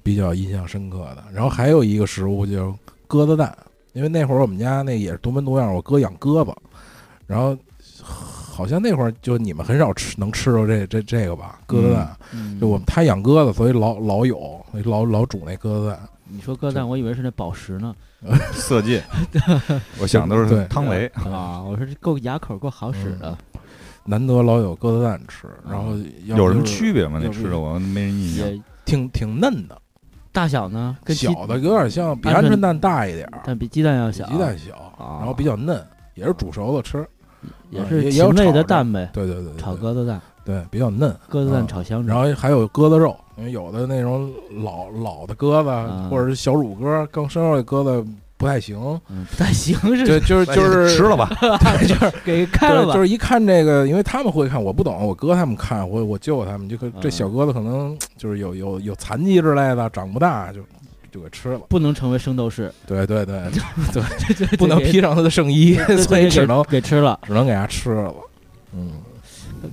[0.02, 1.24] 比较印象深刻的。
[1.32, 3.56] 然后还有一个食物就鸽子蛋，
[3.92, 6.52] 因为那会儿我们家那也是独门独院，我哥养鸽子，
[7.26, 7.56] 然后。
[8.58, 16.00] 好像那会儿就你们很少吃能吃到这这这个吧鸽子蛋，就我们他养鸽子，所以老老有老老煮那鸽子蛋。
[16.24, 17.94] 你说鸽子蛋，我以为是那宝石呢。
[18.52, 19.04] 色戒，
[20.02, 21.62] 我想都是汤唯啊。
[21.62, 23.38] 我说这够牙口，够好使的。
[24.08, 25.92] 难得老有鸽子蛋吃，然后
[26.24, 27.20] 有什么区别吗？
[27.22, 28.64] 那吃的我没人印象。
[28.86, 29.78] 挺挺嫩的，
[30.32, 30.96] 大小呢？
[31.08, 34.24] 小的有点像比鹌鹑蛋大一点，但比鸡蛋要小。
[34.28, 37.06] 鸡蛋小，然后比较嫩，也是煮熟了吃，
[37.68, 39.10] 也是禽类的蛋呗。
[39.12, 41.14] 对对对，炒鸽子蛋，对，比较嫩。
[41.28, 45.68] 鸽子蛋炒香，然后还有鸽子肉，因为有的那种老老的鸽子
[46.08, 48.08] 或者是小乳鸽，更生肉的鸽子。
[48.38, 48.78] 不太行，
[49.30, 51.28] 不太行是，就就是就是吃了吧，
[51.86, 52.94] 就是 给开了吧。
[52.94, 60.60] 就是一看这个，因为他们会看，我不懂，我哥他们看，我我舅他们就可这小鸽子可能就是有有有残疾之类的，长不大，就
[61.10, 61.60] 就给吃了。
[61.68, 63.42] 不能成为圣斗士，对对对
[63.92, 65.74] 对，不能披上他的圣衣，
[66.06, 68.14] 所以只能给吃了，只能给他吃了。
[68.72, 68.92] 嗯。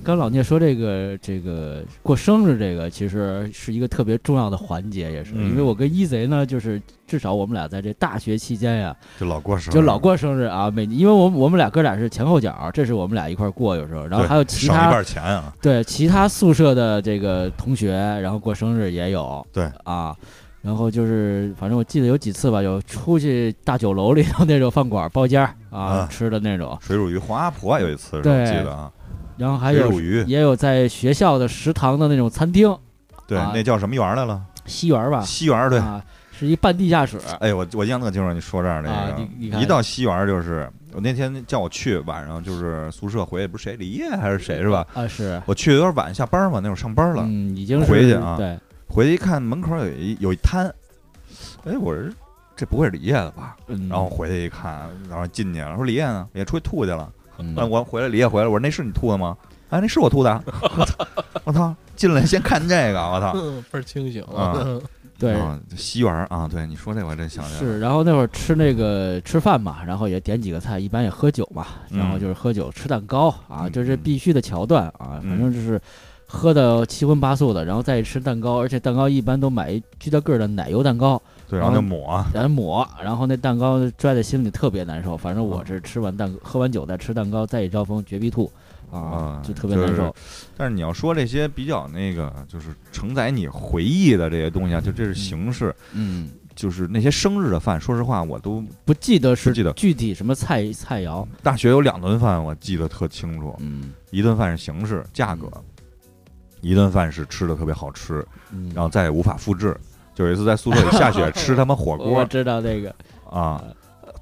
[0.02, 10.70] 刚老聂说这个这个过生日这个其实是一个特别重要的环节，也是因为我跟一贼呢，就是至少我们俩在这大学期间呀，就老过生日，就老过生日啊。
[10.70, 15.52] 每因为我我们俩哥俩是前后脚，这是我们俩一块过，有时候，然后还有其他一半钱啊。
[15.60, 19.44] 对，其他宿舍的这个同学，然后过生日也有。
[19.52, 20.14] 对啊，
[20.62, 28.90] 然后就是反正我记得有几次吧，有出去大酒楼里头那种饭馆包间啊吃的那种水煮鱼，黄阿婆有一次我记得啊。
[29.36, 32.76] 然后还有也有在学校的食堂的那种餐厅，
[33.26, 34.42] 对，那叫什么园来了？
[34.66, 35.20] 西园吧？
[35.20, 35.80] 西园对，
[36.36, 37.18] 是一半地下室。
[37.40, 44.86] 哎，我我印象特清楚，你说这儿那个，一到西园就是我那天叫我去，晚上就是宿舍回去，不是谁李烨还是谁是吧？
[44.94, 50.66] 啊，是我去有点晚，下班嘛，那会儿上班了，嗯，已经回去啊，对，回去一看门口有一有一摊，
[51.64, 52.02] 哎，我说
[52.56, 53.54] 这不会是李烨的吧？
[53.88, 56.26] 然后回去一看，然后进去了，说李烨呢？
[56.32, 57.12] 也出去吐去了。
[57.54, 59.36] 那我回来，李烨回来，我说那是你吐的吗？
[59.70, 60.42] 哎，那是我吐的，
[60.76, 61.06] 我操！
[61.44, 61.74] 我操！
[61.96, 63.32] 进来先看这个，我操！
[63.70, 64.54] 倍儿清醒啊！
[65.18, 65.34] 对，
[65.76, 67.58] 西园啊，对，你说那我真想起来。
[67.58, 75.80] 是，然后那会儿吃那个吃饭嘛，然后也点几个菜，一般也喝酒嘛，然后就是喝酒吃蛋糕啊，这是必须的桥段啊，反正就是
[76.26, 85.16] 喝的七荤八素的，然后再吃蛋糕，而且蛋糕一般都买一巨大个儿的奶油蛋糕，对，然后就抹，然后抹，然后那蛋糕拽在心里特别难受。
[85.16, 88.50] 反正我是吃完蛋喝完酒再吃蛋糕，再一招风绝逼吐。
[88.88, 90.14] 啊，就特别难受。
[90.56, 95.74] 但是你要说这些比较那个，就是承载你回忆的这些东西啊，就这是形式。
[95.92, 101.26] 嗯，就是那些生日的饭，说实话我都不记得是记得具体什么菜菜肴。
[101.42, 105.50] 大学有两顿饭我记得特清楚，嗯，一顿饭是形式价格，
[106.60, 108.26] 一顿饭是吃的特别好吃，
[108.74, 109.76] 然后再也无法复制。
[110.14, 112.94] 就有一次在宿舍里下雪 吃他妈火锅，我知道那个
[113.30, 113.62] 啊，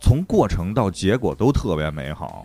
[0.00, 2.42] 从过程到结果都特别美好。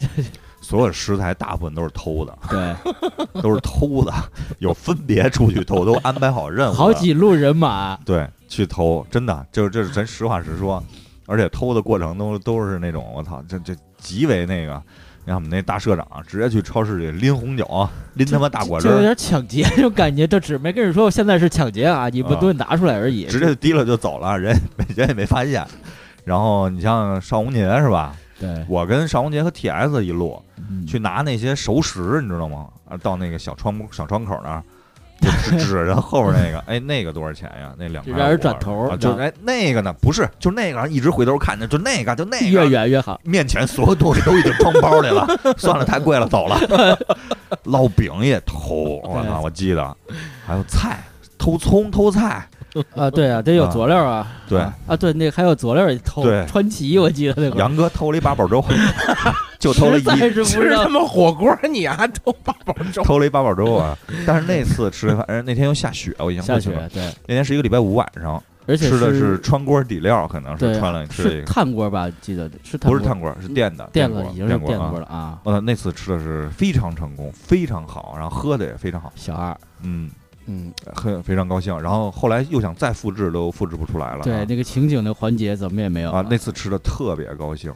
[0.62, 4.14] 所有食材大部分都是偷的，对，都是偷的，
[4.60, 10.84] 有分别出去偷，都安排好任务，好几路人马，对，去偷，真的，就是这是咱实话实说，
[11.28, 14.84] 而且偷的过程都都是那种，我操，这这极为那个，
[15.30, 24.60] 你看我们那大社长直接去超市里拎红酒，拎他妈大果汁，就有点抢劫那种感觉，这只没跟你说现在是抢劫啊，你不都拿出来而已，直接就提了就走了，人
[24.96, 25.64] 人也没发现，
[26.24, 28.16] 然后你像邵红杰是吧？
[28.40, 30.42] 对，我跟邵红杰和 T S 一路。
[30.88, 32.66] 去拿那些熟食，你知道吗？
[32.90, 34.64] 啊，到那个小窗小窗口那儿，
[35.52, 37.74] 就指着后边那个，哎，那个多少钱呀？
[37.78, 38.14] 那两块。
[38.18, 39.94] 让人转头，就哎那个呢？
[40.02, 42.48] 不是，就那个，一直回头看着，就那个，就那个。
[42.48, 43.20] 越远越好。
[43.24, 46.58] 面前所有东西都已经装包里了， 算了，太贵了，走了。
[47.66, 49.42] 烙饼也偷，我操！
[49.42, 49.96] 我记得
[50.46, 51.04] 还有菜，
[51.38, 52.48] 偷葱偷菜。
[52.96, 54.28] 啊，对啊，得有佐料啊。
[54.48, 56.24] 对啊，对，那还有佐料也偷。
[56.24, 57.58] 对，川崎我记得那个。
[57.58, 58.64] 杨哥偷了一八宝粥。
[59.60, 60.04] 就偷了一，
[60.46, 63.04] 吃他妈火锅，你 还偷八宝粥？
[63.04, 63.98] 偷了一八宝粥啊！
[64.26, 66.90] 但是那次吃的饭，那天又下雪，我印象下雪。
[66.94, 72.10] 对，那天是一个礼拜五晚上，而且吃的是川锅底料，可能是川了吃是炭锅吧？
[72.22, 73.36] 记得是不是炭锅？
[73.42, 75.38] 是电的，电锅，已经是电锅了啊！
[75.44, 79.12] 呃，那次吃的是非常成功，非常好，然后喝的也非常好。
[79.18, 80.10] 小二，嗯
[80.52, 81.80] 嗯，很非常高兴。
[81.80, 84.24] 然后后来又想再复制，都复制不出来了。
[84.24, 86.26] 对，那个情景的环节怎么也没有啊！
[86.28, 87.72] 那次吃的特别高兴。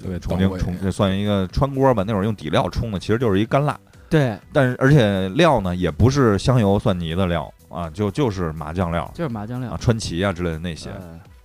[0.00, 3.76] 对，重庆重这算一个川锅吧，那会儿用底料冲的，其实就是一干辣。
[4.08, 10.90] 对，但是而且料呢，也不是香油蒜泥的料啊，就就是麻酱料，就是麻酱料啊，川崎啊之类的那些。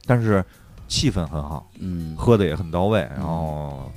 [0.05, 0.45] 但是
[0.87, 3.91] 气氛很好，嗯，喝的也很到位，然后。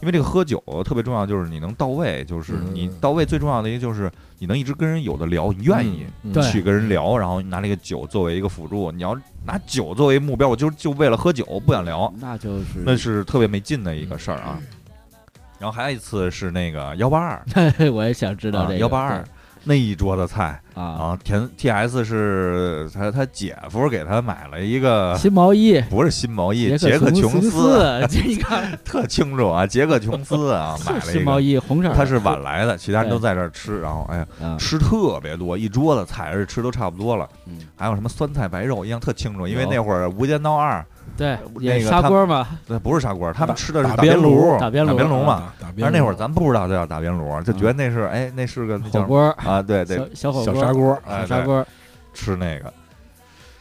[0.00, 6.06] 因为这个喝酒特别重要，就是你能到位，就是你到位最重要的一个就是你能一直跟人有的聊，你愿意
[6.50, 8.90] 去跟人聊，然后拿这个酒作为一个辅助。
[8.90, 12.82] 你要拿酒作为目标，我就就为了喝酒不想聊，那就是。
[12.84, 14.58] 那是特别没劲的一个事儿啊。
[15.58, 17.44] 然后还有一次是那个幺八二，
[17.92, 19.22] 我也想知道这幺八二，
[19.64, 20.82] 那一桌子菜啊。
[20.82, 40.80] 啊，田 T S 是他他姐夫给他买了一个新毛衣，不是新毛衣，杰克琼斯， 这你看 特清楚啊，杰克琼斯啊， 买了新毛衣，红色，他是晚来的，其他人都在这儿吃，然后哎呀，吃特别多，一桌子菜，而且吃都差不多了，嗯，还有什么酸菜白肉，印象特清楚，因为那会儿《无间道二》。
[41.16, 45.52] 对，那个砂锅嘛，对，不是砂锅，他们吃的是打边炉，打边炉嘛。
[45.60, 51.64] 但是那会儿咱不知道这叫打边炉，就觉得那是哎，那是个火锅啊，对 对，小火小砂锅，小砂锅，
[52.14, 52.72] 吃那个。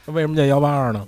[0.07, 1.05] 为什么叫幺八二呢？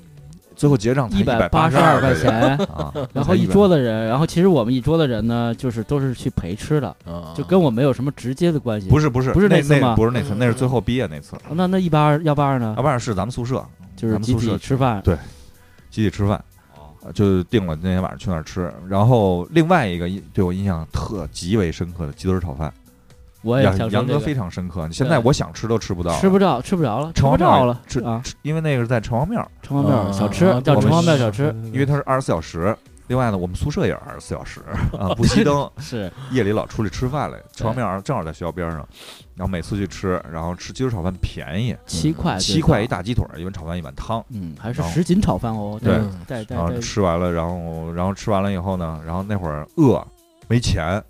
[0.53, 2.31] 最后结账一百八十二块钱
[2.67, 6.95] 啊， 然后一桌的人，然后其实我们一桌的人呢，就是都是去陪吃的，
[7.35, 8.87] 就跟我没有什么直接的关系。
[8.87, 9.95] 不是不是不是那次吗？
[9.95, 11.35] 不是那次，那是最后毕业那次。
[11.49, 12.75] 那那一八二幺八二呢？
[12.77, 13.65] 幺八二是咱们宿舍，
[13.95, 15.17] 就是集体吃饭，对，
[15.91, 16.43] 集体吃饭。
[17.15, 22.71] 就定了那天晚上去那儿吃，然后另外一个对我印象特极为深刻的鸡腿炒饭，
[23.41, 24.87] 我也想杨哥非常深刻。
[24.91, 28.21] 现在我想吃都吃不到，吃不着，吃不着了，城隍庙了，吃啊！
[28.43, 32.77] 因为那个是在城隍庙，城隍庙小吃叫城隍庙小吃，因为它是二十四小时。
[33.11, 34.61] 另外呢，我们宿舍也是二十四小时
[34.97, 37.37] 啊，不熄灯， 是夜里老出去吃饭来。
[37.53, 38.87] 城隍庙正好在学校边上，
[39.35, 45.77] 然后每次去吃，然后吃鸡肉炒饭便宜，七块七块一大鸡腿，一碗炒饭一碗汤，嗯，还是什锦炒饭哦。
[45.83, 46.55] 对，对对。
[46.55, 50.01] 然后吃完了，然后然后吃完了以后呢，然后那会儿饿，
[50.47, 51.03] 没钱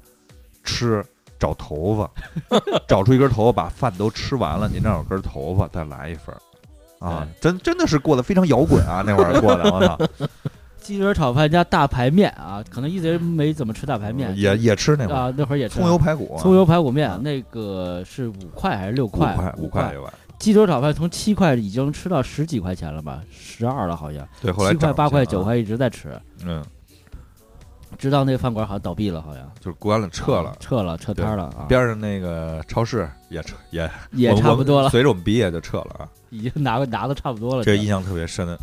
[0.63, 1.05] 吃，
[1.37, 2.09] 找头发，
[2.89, 6.35] 找出一根头发，把饭都吃完了，您这有根头发，再来一份
[6.97, 9.99] 啊，真真的是过得非常摇滚啊，那会儿过的，我操。
[10.81, 19.53] 鸡腿炒饭加大排面啊，可能一直没怎么吃大排面，也也吃那会儿啊，那会儿也吃葱油排骨，葱油排骨面，那个是五块还是六块？
[19.57, 19.93] 五块。
[20.39, 23.21] 鸡腿炒饭从七块已经吃到十几块钱了吧？
[23.31, 24.27] 十二了好像。
[24.41, 26.19] 对，后来七块、八块、九块一直在吃。
[26.43, 26.63] 嗯。
[27.97, 31.65] 直到那个饭馆好像倒闭了，好像就是关了，撤了，撤了，撤摊了啊。
[31.69, 34.89] 边上那个超市也撤，也也差不多了。
[34.89, 36.09] 随着我们毕业就撤了啊。
[36.31, 37.63] 已经拿拿的差不多了。
[37.63, 38.57] 这印象特别深。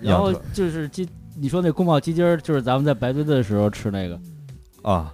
[0.00, 4.18] 然后就是鸡，你说那宫保鸡丁儿，就是咱们在白堆的时候吃那个
[4.82, 5.12] 啊，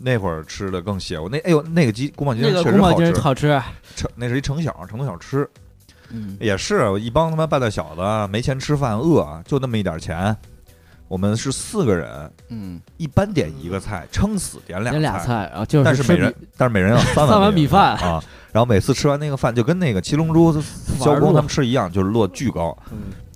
[0.00, 1.28] 那会儿吃的更邪乎。
[1.28, 3.62] 那哎呦，那个鸡宫保鸡丁确实好吃，好吃。
[3.96, 5.48] 成那是一成小成都小吃，
[6.10, 10.36] 嗯，也是一帮他妈半大小子没钱吃饭，饿，就那么一点钱。
[11.06, 18.24] 我们是四个人，嗯，一般点一个菜，撑死点俩点俩菜，然后就是但是每人但是每人要三碗米饭啊。
[18.52, 20.50] 然后每次吃完那个饭，就跟那个七龙珠
[20.98, 22.76] 肖公他们吃一样，就是落巨高。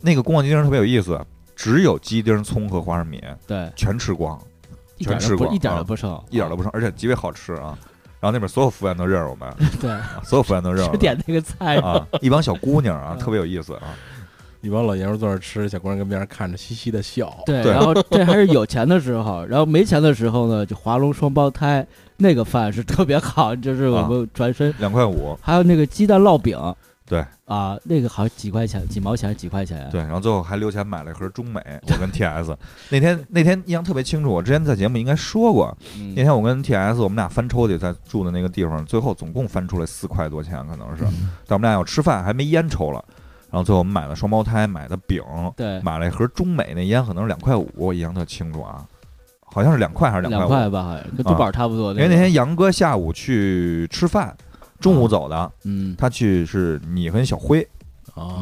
[0.00, 1.20] 那个宫保鸡丁特别有意思。
[1.60, 4.40] 只有鸡丁、葱和花生米，对，全吃光，
[5.00, 7.76] 全吃光，一点都不剩，一点都不剩，而且极为好吃啊！
[8.20, 9.90] 然后那边所有服务员都认识我们， 对，
[10.22, 10.96] 所有服务员都认识。
[10.98, 13.92] 点那个菜啊，一帮小姑娘啊，特别有意思啊！
[14.62, 17.36] 一帮老爷们坐那吃，小姑娘跟边上看着，嘻嘻的笑。
[17.44, 21.84] 对，然后这还是有钱的时候，然后没钱的时候呢，就华龙双胞胎
[22.18, 26.56] 那个饭是特别好，就是我们转身两块五，还有那个鸡蛋烙饼。
[27.08, 29.88] 对啊，那个好像几块钱，几毛钱，几块钱。
[29.90, 31.60] 对，然后最后还留钱买了一盒中美。
[31.88, 32.54] 我跟 T S
[32.90, 35.74] 那天那天印象特别清楚，我之前在节目应该说过。
[36.14, 41.02] 那天我跟 T S 我们俩翻抽屉，在住的那个地方，最后总共翻出来四块多钱，可能是。
[41.46, 43.02] 但我们俩要吃饭，还没烟抽了。
[43.50, 45.22] 然后最后我们买了双胞胎买的饼，
[45.56, 48.84] 对，买了一盒中美那烟，可能是两块五，我印象特清楚啊，
[49.46, 51.92] 好像是两块还是两块吧，好像跟珠宝差不多。
[51.92, 54.36] 因为那天杨哥下午去吃饭。
[54.80, 57.66] 中午走的，嗯，他去是你和小辉，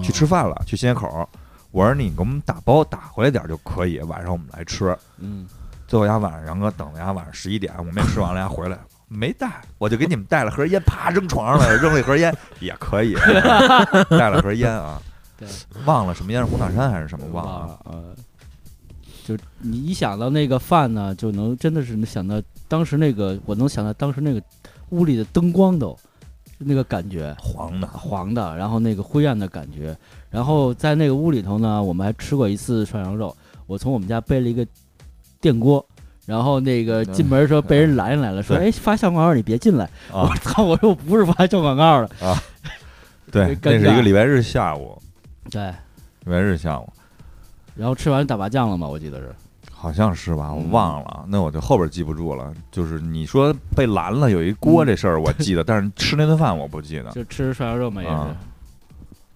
[0.03, 1.29] 去吃饭了，去新街口。
[1.73, 4.97] 我说你给我们打包打回来点就可以，晚上我们来吃。
[5.19, 5.47] 嗯，
[5.87, 8.79] 最后丫晚上杨哥等了丫晚上十一点，我们也吃完了丫回来
[9.09, 13.15] 没带，我就给你们带了盒烟，啪扔床上了，扔了一盒烟也可以，
[14.11, 15.01] 带了盒烟啊。
[15.39, 15.47] 对，
[15.85, 17.79] 忘了什么烟是红塔山还是什么忘了。
[17.85, 18.15] 呃，
[19.23, 24.43] 就你一想到那个饭呢，就能真的是能想到当时那个，我能想到当时那个
[24.91, 25.99] 屋里的灯光都。
[26.59, 29.97] 那个感觉黄的黄的，然后那个灰暗的感觉，
[30.31, 33.37] 然后在那个屋里头呢，我们还吃过一次涮羊肉。
[33.67, 34.67] 我从我们家背了一个
[35.41, 35.85] 电锅，
[36.25, 40.63] 然后那个进门的时候被人拦下来了，说：“哎，发小广告你别进来。”我操！
[40.63, 42.41] 我说我不是发小广告的啊。
[43.33, 44.97] 对，那是一个礼拜日下午。
[45.51, 45.67] 对，
[46.25, 46.89] 礼拜日下午。
[47.75, 48.87] 然后吃完打麻将了吗？
[48.87, 49.35] 我记得是。
[49.87, 52.53] 好像是吧，我忘了，那我就后边记不住了。
[52.73, 57.11] 就是你说被拦了有一锅这事儿，我记得， 但是吃那顿饭我不记得。
[57.13, 58.15] 就吃涮羊肉嘛，也是。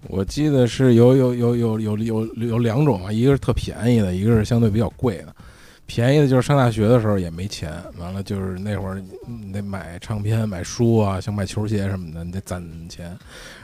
[0.09, 5.33] 我记得是有有有有有有有两种啊，一个是特便宜的，一个是相对比较贵的。
[5.87, 13.07] 便宜的就是上大学的时候也没钱，完了就是那会儿你得买唱片、买书啊，想买球鞋什么的，你得攒钱。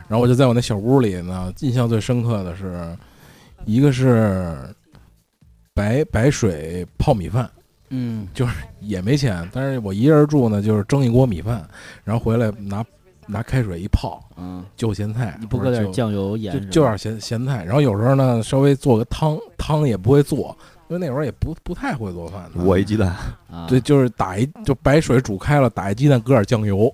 [0.06, 2.96] 然后我就在我那小屋里呢，印象最深刻的是，
[3.64, 4.56] 一个是。
[5.76, 7.48] 白白水泡米饭，
[7.90, 11.62] 嗯，就是也没钱，但是我一人住呢，就是蒸一锅米饭，
[12.02, 12.82] 然后回来拿
[13.26, 17.62] 拿开水一泡，嗯，就咸菜，你不搁点酱油盐，就就点咸咸菜。
[17.62, 20.56] 然后有时候呢，稍微做个汤，汤也不会做。
[20.88, 23.12] 因为那会儿也不不太会做饭，我一鸡蛋，
[23.68, 26.92] 对，就是打一就白水煮开了，打一鸡蛋，搁点酱油，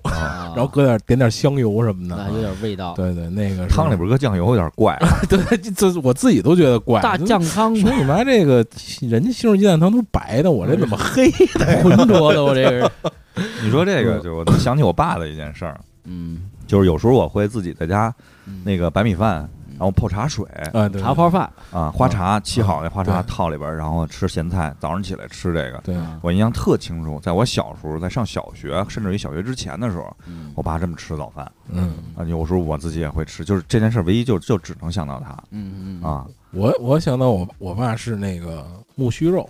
[0.55, 2.95] 然后搁点点点香油什么的，有点味道。
[2.95, 4.97] 对对，那个汤里边搁酱油有点怪，
[5.29, 5.37] 对，
[5.73, 6.99] 这我自己都觉得怪。
[7.01, 8.65] 大酱汤，说你妈这个
[9.01, 11.29] 人家西红柿鸡蛋汤都是白的，我这怎么黑
[11.59, 11.83] 的？
[11.83, 12.91] 浑浊的，我这个。
[13.63, 18.13] 你说这个就想起我爸的一件事儿，嗯，就是有时候我会自己在家
[18.63, 19.47] 那个白米饭。
[19.77, 20.45] 然后泡茶水，
[20.99, 24.73] 茶泡饭啊，花茶沏好那花茶套里边，然后吃咸菜。
[24.79, 27.19] 早上起来吃这个，对我印象特清楚。
[27.19, 30.15] 在我小时候，在上小学，甚至于小学之前的时候，
[30.55, 31.51] 我爸这么吃早饭。
[31.69, 35.37] 嗯啊，有时候我自己也会吃，就是这件事唯一就就只能想到他。
[35.51, 38.65] 嗯嗯啊，我我想到我我爸是那个
[38.95, 39.49] 木须肉。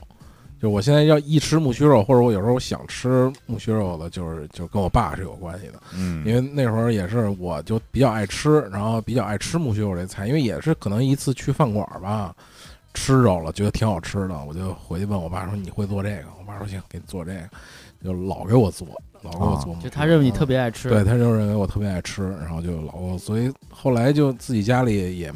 [0.64, 5.74] 就我现在要一吃木须肉，或者我有时候想吃木须肉的，就是就跟我爸是有关系的。
[5.94, 12.34] 嗯，因为那会儿也是，我就比较爱吃，然后比较爱吃木须肉这菜，因为也是可能一次去饭馆吧，
[12.94, 17.50] 吃着了，觉得挺好吃的，我就回去问我爸说：“你会做这个？”我爸说：“行，给你做这个。”
[18.02, 18.88] 就老给我做，
[19.22, 19.76] 老给我做。
[19.84, 25.30] 就他认为你特别爱吃，对，他就认为我特别爱吃，然后就老，所以后来就自己家里也。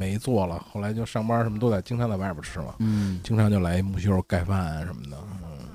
[0.00, 2.74] 没做了，后来就上班什么都在，经常在外边吃嘛。
[2.78, 5.16] 嗯，经常就来木须肉盖饭什么的。
[5.42, 5.68] 嗯，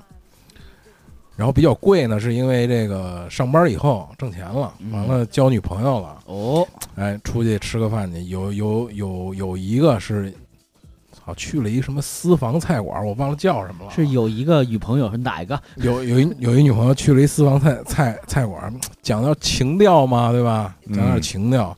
[1.36, 6.18] 然后比较贵呢，是因为这个上班以后挣钱了，完了交女朋友了。
[6.26, 6.66] 哦，
[6.96, 10.34] 哎，出去吃个饭去，有有有有一个是，
[11.22, 13.92] 好去了一什么私房菜馆，我忘了叫什么了。
[13.92, 15.60] 是有一个女朋友是哪一个？
[15.76, 20.74] 有有一有一女朋友去了一私房菜菜菜馆，讲到情调嘛，对吧？
[20.92, 21.76] 讲点情调。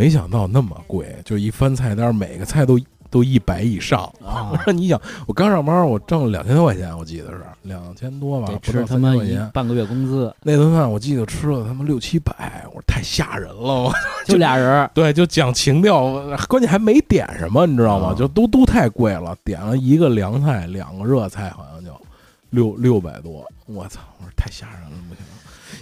[0.00, 2.80] 没想到那么贵，就一翻菜单，每个菜都
[3.10, 4.48] 都一百以上啊！
[4.50, 10.34] 我说你想，我刚上班，我挣了两千多块钱，我记得是两千多吧，吃他妈一半个月工资。
[10.42, 13.92] 那顿饭我记得吃了他妈六七百，我说太吓人了，我
[14.24, 16.14] 就俩人，对，就讲情调，
[16.48, 18.14] 关键还没点什么，你知道吗？
[18.16, 21.90] 就都都太贵了，点了一个凉菜，两个热菜，好像就
[22.48, 24.00] 六六百多，我操！
[24.18, 25.22] 我说太吓人了，不行。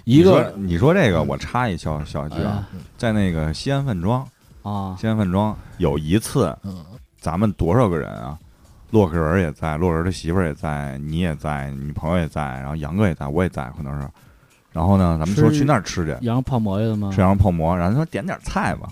[0.08, 4.26] 一个，你说这个，我插一小小句啊，在那个西安饭庄
[4.62, 6.56] 啊，西安饭庄有一次，
[7.20, 8.38] 咱们多少个人啊？
[8.90, 14.08] 洛克人也在，洛克人的媳妇儿也在，你也在，女朋友也在，然后杨哥也在，我也在，可能是。
[14.72, 17.10] 然后呢，咱们说去那儿吃去，羊肉泡馍的吗？
[17.12, 18.88] 吃羊肉泡馍，然后说点点菜吧，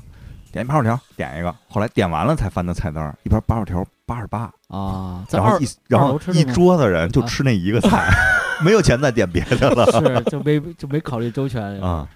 [0.53, 1.55] 点一八爪条，点一个。
[1.67, 8.13] 后来点完了才翻的菜单，一盘八爪条八十八啊，然后一然后一桌子人就吃那一个菜。
[8.65, 12.09] 没有钱再点别的了， 是就没就没考虑周全啊。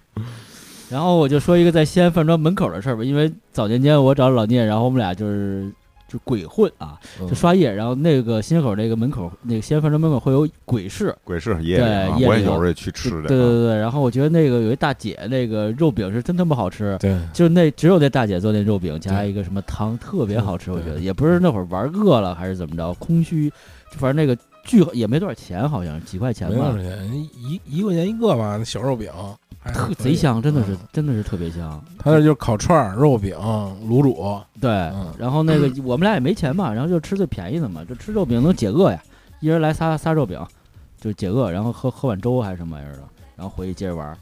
[0.90, 5.70] 然后我就说一个在西安饭庄门口的事儿吧，因为早年间我找老聂，然后我们俩就是
[6.08, 7.72] 就鬼混啊，就刷夜。
[7.72, 13.28] 然后那个新街口那个门口，那个西安饭庄门口会有鬼市，鬼市夜对，我也有时候也去吃的。
[13.28, 13.78] 对对对。
[13.78, 23.48] 然后我觉得那个有一大姐，那个肉饼是真他妈好吃，对，就那只有那大姐做那肉饼加一个什么汤特别好吃，我觉得也不是那会儿玩饿了还是怎么着，空虚，
[23.92, 24.36] 反正那个。
[24.64, 26.54] 巨也没多少钱，好像几块钱吧。
[26.54, 28.56] 没多少钱，一一块钱一个吧。
[28.56, 29.10] 那小肉饼，
[29.72, 31.82] 特贼香，真的是真的是特别香。
[31.98, 33.36] 他那就是烤串、肉饼、
[33.88, 34.40] 卤煮。
[34.60, 34.70] 对，
[35.18, 39.02] 然后那个我们俩也没钱嘛，然后就吃最便宜的嘛，就吃肉饼能解饿呀。
[39.40, 40.38] 一人来仨仨肉饼，
[41.00, 43.02] 就解饿，然后喝喝碗粥还是什么玩意儿的，
[43.36, 44.16] 然后回去接着玩。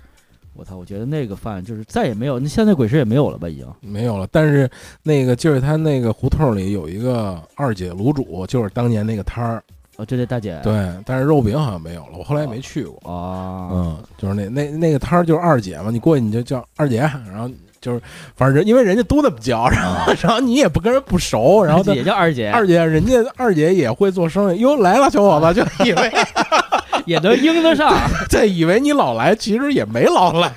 [0.54, 3.48] 我操，我觉得那个饭就是再也没有，那现在鬼市也没有了吧？
[3.48, 4.26] 已经没有了。
[4.32, 4.68] 但是
[5.02, 9.62] 那个就是他那个胡同里有一个二姐卤煮，就是当年那个摊儿。
[9.98, 13.68] 哦，这这大姐对，但是肉饼好像没有了，我后来也没去过啊。
[13.72, 18.00] 嗯，就是那那那个摊儿就是二姐嘛，你过去你就叫二姐，然后就是
[18.36, 26.12] 反正人因为人家都那么叫，然后然后你也不跟人不熟，然后也叫二姐，二姐人家二姐也会做生意，哟来了小伙子，就以为
[27.04, 27.92] 也能应得上，
[28.30, 30.52] 这，以为你老来，其实也没老来，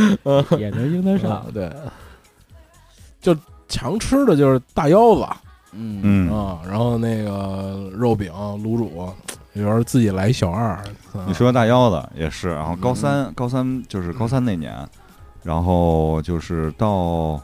[0.58, 1.70] 也能应得上，对，
[3.20, 3.36] 就
[3.68, 5.26] 常吃的就是大腰子。
[5.80, 9.08] 嗯嗯啊，然后那个肉饼、卤煮，
[9.52, 10.76] 有时候自己来小二。
[11.26, 14.76] 你说大腰子也是，然后高三高三就是高三那年，
[15.44, 17.40] 然后就是到，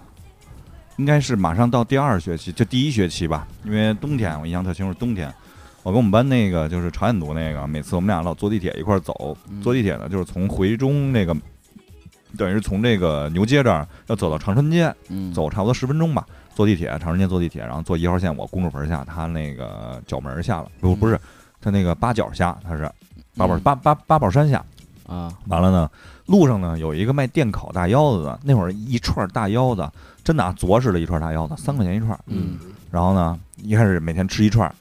[0.96, 5.32] 应该是马上到第二学期，就第一学期吧，因为冬天我印象特清楚，冬天
[5.84, 11.36] 我跟我们班那个就是朝鲜族那个，每次我们俩老坐地铁一块走，坐地铁呢就是从回中那个，
[12.36, 14.92] 等于是从这个牛街这儿要走到长春街，
[15.32, 16.26] 走差不多十分钟吧。
[16.54, 21.20] 坐地铁，长时间坐地铁，然后坐一号线，我公主坟下，他那个角门下了，不不是，
[21.60, 22.90] 他那个八角下，他是
[23.36, 24.64] 八宝八八八宝山下
[25.06, 25.32] 啊。
[25.48, 25.90] 完了呢，
[26.26, 29.90] 路上呢有一个卖电烤大腰子的，那会儿一串大腰子，
[30.22, 32.18] 真的啊，着实的一串大腰子，三块钱一串。
[32.26, 32.58] 嗯。
[32.90, 34.72] 然后呢，一开始每天吃一串，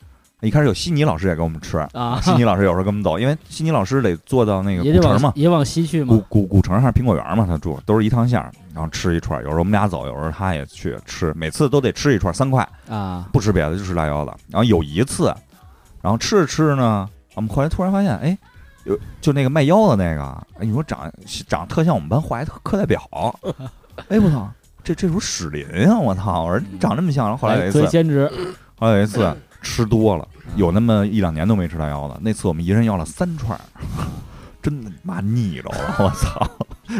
[0.43, 8.39] 一开始有悉尼老师也给我们吃啊，悉尼老师有时候跟我们走，因为悉尼老师得坐到那个古城嘛，也往西去嘛，古古古城还是苹果园嘛，他住都是一趟线，
[8.73, 9.41] 然后吃一串。
[9.41, 14.31] 有时候我们俩走，有时候他也去吃，每次都得吃一串三块啊，不吃别的就吃辣腰子。
[14.49, 15.33] 然后有一次，
[16.01, 18.37] 然后吃着吃着呢，我们后来突然发现，哎，
[18.83, 20.23] 有就那个卖腰子那个，
[20.59, 21.09] 哎，你说长
[21.47, 23.01] 长特像我们班化学课代表，
[24.09, 24.51] 哎我操，
[24.83, 27.27] 这这不史林啊，我操，我说长这么像。
[27.27, 28.29] 然后后来有一次，兼职，
[28.77, 29.33] 后来有一次。
[29.63, 32.15] 吃多了，有那么一两年都没吃大腰子。
[32.21, 33.59] 那次我们一人要了三串，
[34.61, 36.47] 真的妈腻着了， 我操，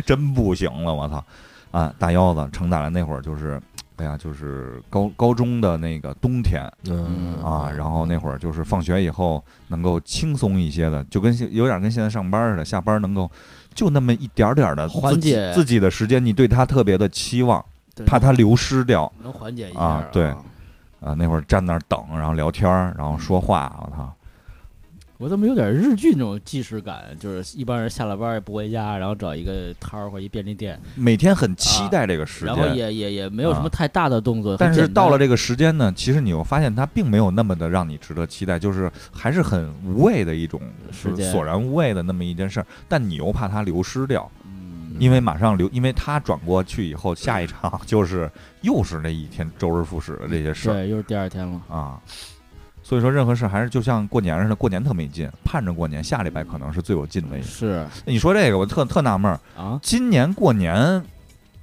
[0.06, 1.24] 真不行了，我操！
[1.72, 3.62] 啊，大腰子承载了那会儿就是，
[3.98, 13.30] 哎呀，就是高高中的那个冬天，嗯啊，然后那会儿就是放学以后能够轻松一些的，就跟有点跟现在上班似的，下班能够
[13.74, 17.64] 就那么一点点的缓解自己的时间，你对他特别的期望，
[18.06, 20.34] 怕他流失掉，能缓解一下啊，对。
[21.04, 24.14] 啊，那会儿站那儿等，然后聊天儿，然后说话，我操！
[25.20, 27.16] 我怎么有点日剧那种既视感？
[27.18, 34.58] 就是一帮人下了班也不回家，然后找一个摊儿或一便利店，每天很期待这个时间，然后也也也没有什么太大的动作。
[34.58, 40.60] 但是到了这个时间呢，其实你又发现它并没有那么的让你值得期待，就是还是很无谓的一种
[40.92, 42.66] 时间，索然无味的那么一件事儿。
[42.90, 44.30] 但你又怕它流失掉。
[45.00, 48.30] 因为马上流，因为他转过去以后，下一场 就是
[48.62, 52.00] 又是那一天周而复始的这些事儿，对，又是第二天了啊。
[52.86, 57.42] 所以说，任何事还是就像过年似的，过年特没劲，盼着过年，下礼拜可能是最有劲的一。
[57.42, 59.80] 是，你说这个，我特特纳闷儿啊。
[59.82, 61.02] 今年过年，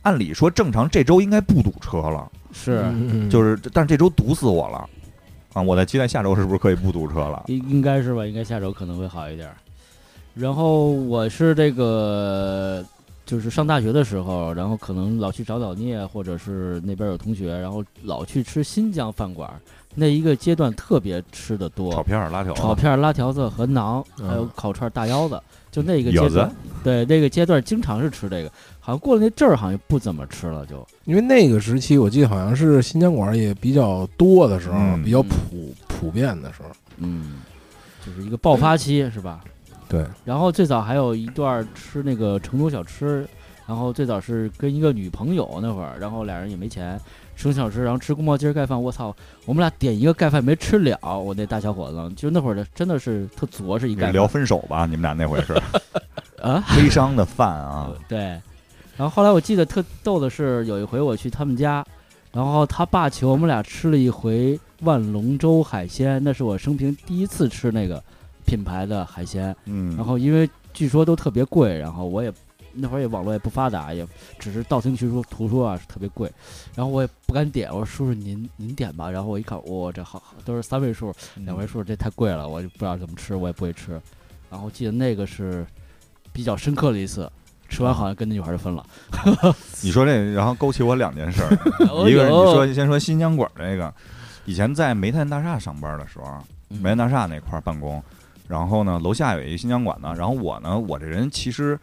[0.00, 2.82] 按理说正常这周应该不堵车了，是，
[3.30, 4.88] 就是，但是这周堵死我了
[5.52, 5.60] 啊！
[5.60, 7.44] 我在期待下周是不是可以不堵车了？
[7.48, 8.24] 应应该是吧？
[8.24, 9.50] 应该下周可能会好一点。
[10.34, 12.82] 然后我是这个。
[13.30, 19.48] 就是上大学的时候，然后可能老去找老聂，或者是那边有同学，然后老去吃新疆饭馆。
[19.94, 25.40] 那一个阶段特别吃的多，炒片儿拉条，炒片儿拉条子和馕，还有烤串大腰子。
[25.70, 26.52] 就那个阶段，
[26.82, 28.50] 对那个阶段经常是吃这个。
[28.80, 36.70] 好像过了那阵儿，好像不怎么吃了，就因为那个时期，我记得好像是新疆馆也比较多的时候，比较普普遍的时候。
[36.96, 37.42] 嗯，
[38.04, 39.44] 就是一个爆发期，是吧？
[39.90, 43.26] 对，然后最早还有一段吃那个成都小吃，
[43.66, 46.96] 然后最早是跟一个女朋友那会儿，然后俩人也没钱
[47.34, 48.80] 吃小吃，然后吃宫保鸡盖饭。
[48.80, 49.12] 我操，
[49.46, 54.12] 我们俩点一个盖饭没吃了，我那大小伙子就那会儿的真的是特作是一盖。
[54.12, 55.54] 聊分手吧，你们俩那会儿是
[56.40, 57.92] 啊，悲伤的饭啊。
[58.08, 58.20] 对，
[58.96, 61.84] 然后后来我记得特逗的是，有一回我去他们家，
[62.30, 68.00] 然后他爸请我们俩吃了一回万龙舟海鲜，那是我生平第一次吃那个。
[68.50, 72.32] 品牌的海鲜，嗯，然后因为据说都特别贵，然后我也
[72.72, 74.04] 那会儿也网络也不发达，也
[74.40, 76.28] 只是道听途说，图说啊是特别贵，
[76.74, 84.00] 然后我也不敢点，我说叔叔您您点吧，然后我一看，哇，这好都是三位数、两位数，这太贵了，我就不知道怎么吃，我也不会吃。
[84.50, 85.64] 然后记得那个是
[86.32, 87.30] 比较深刻的一次，
[87.68, 88.84] 吃完好像跟那女孩就分了。
[89.80, 91.44] 你说这，然后勾起我两件事，
[92.08, 93.94] 一个是你说先说新疆馆这个，
[94.44, 98.02] 以前在煤炭大厦上班的时候，煤炭大厦那块办公。
[98.50, 100.12] 然后呢，楼下有一个新疆馆呢。
[100.18, 101.78] 然后我呢，我这人其实，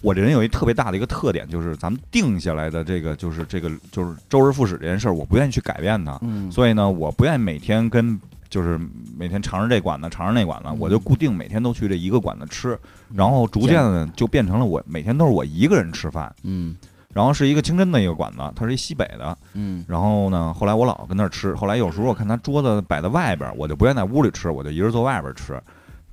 [0.00, 6.18] 我这人有一特别大的一个特点，就是咱们定下来的这个，就是这个，就是周而复始这件事儿，我不愿意去改变它。
[6.22, 6.50] 嗯。
[6.50, 8.76] 所以呢，我不愿意每天跟，就是
[9.16, 12.76] 每天尝着这馆子，尝着那馆子，我就固定每天都去这一个馆子吃。
[13.14, 16.34] 然后逐渐的就变成了我每天都是我一个人吃饭。
[16.42, 16.76] 嗯。
[17.14, 19.36] 然后是一个清真的一个馆子，它是一西北的。
[19.54, 19.84] 嗯。
[19.88, 21.54] 然后呢，后来我老跟那儿吃。
[21.54, 25.60] 后来有时候我看他桌子摆在外边，我就不愿意在屋里吃，我就一人坐外边吃。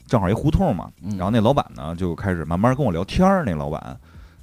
[0.08, 3.44] 正好一胡同嘛，然后那老板呢就开始慢慢跟我聊天儿。
[3.46, 3.98] 那老板，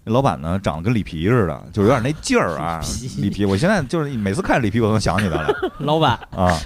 [0.04, 2.80] 那老板呢长得跟里皮似的，就有点那劲儿啊。
[3.18, 5.48] 里皮，我现在就是每次看里皮，我都能想起他来。
[5.78, 6.58] 老板 啊，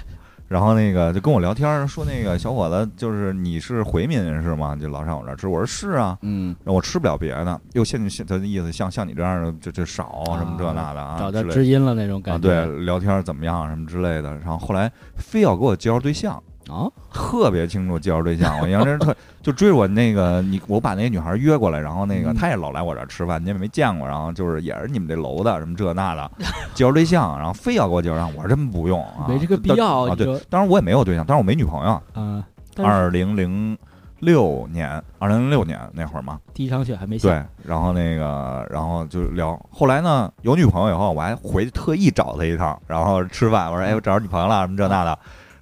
[0.47, 4.75] 然后那个就跟我聊天儿，说那个小伙子，就是你是回民是吗？
[4.75, 5.47] 就老上我这儿吃。
[5.47, 7.61] 我说是啊，嗯，我吃不了别的。
[7.73, 12.47] 又现在他的意思像像你这样的，就就少什么这那的啊，找到知音了那种感觉。
[12.47, 14.33] 对，聊天怎么样什么之类的。
[14.39, 16.41] 然后后来非要给我介绍对象。
[16.69, 26.29] 啊，特别清楚介绍对象，我当时特就追着我那个你，我把那个女孩约过来，然后那个她也老来我这儿吃饭，你也没见过，然后就是也是你们这楼的什么这那的
[26.73, 30.15] 介绍对象，然后非要给我介绍，我说真不用啊，没这个必要啊。
[30.15, 32.01] 对，当然我也没有对象，但是我没女朋友。
[32.13, 32.43] 啊，
[32.77, 33.77] 二零零
[34.19, 37.29] 六年，二零零六年那会儿嘛，第一场雪还没下。
[37.29, 39.57] 对，然后那个，然后就聊。
[39.71, 43.71] 后来呢，有女朋友以后，我还回去特意找她一趟，然后吃饭。
[43.71, 45.17] 我说，哎，我找着女朋友了，什么这那的。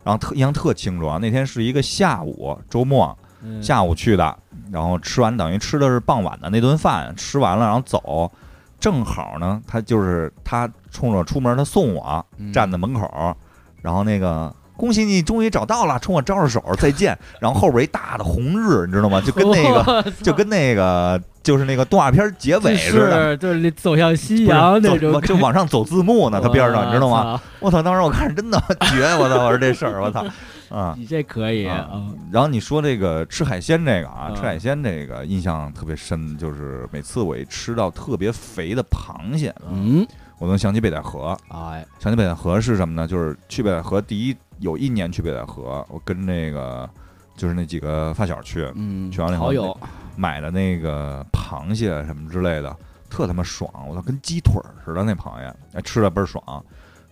[0.05, 3.17] 然后特印象特清楚啊，那天是一个下午，周末
[3.59, 4.37] 下午去的，
[4.71, 8.31] 然后吃完等于吃的是傍晚的那顿饭，吃完了然后走，
[8.79, 13.35] 正好呢，他就是他冲着出门，他送我站在门口，
[13.81, 17.17] 然后那个恭喜你终于找到了，冲我招招手再见。
[17.39, 19.21] 然后后边一大的红日，你知道吗？
[19.21, 26.39] 就跟 那个就跟那个就是那个动画片结尾似的，就是走向夕阳那种，就往上走字幕呢。
[26.43, 27.39] 它边上你知道吗？
[27.59, 27.81] 我操！
[27.81, 28.61] 当时我看着真的
[28.91, 29.45] 绝，我操！
[29.45, 30.25] 我说这事儿，我操！
[30.69, 31.87] 啊，你这可以啊。
[32.31, 40.05] 然后你说这个吃海鲜这个啊，吃海鲜这个印象特别深，就是每次我一吃到特别肥的螃蟹，嗯，
[40.39, 41.37] 我能想起北戴河。
[41.49, 43.07] 哎，想起北戴河是什么呢？
[43.07, 46.89] 就是去北戴河第一有一年去北戴河，我跟那个
[47.35, 49.79] 就是那几个发小去，嗯，去完了以后
[50.15, 52.75] 买的那个螃蟹什么之类的，
[53.09, 53.69] 特他妈爽！
[53.87, 54.53] 我操，跟鸡腿
[54.85, 56.43] 似的那螃蟹，哎，吃的倍儿爽。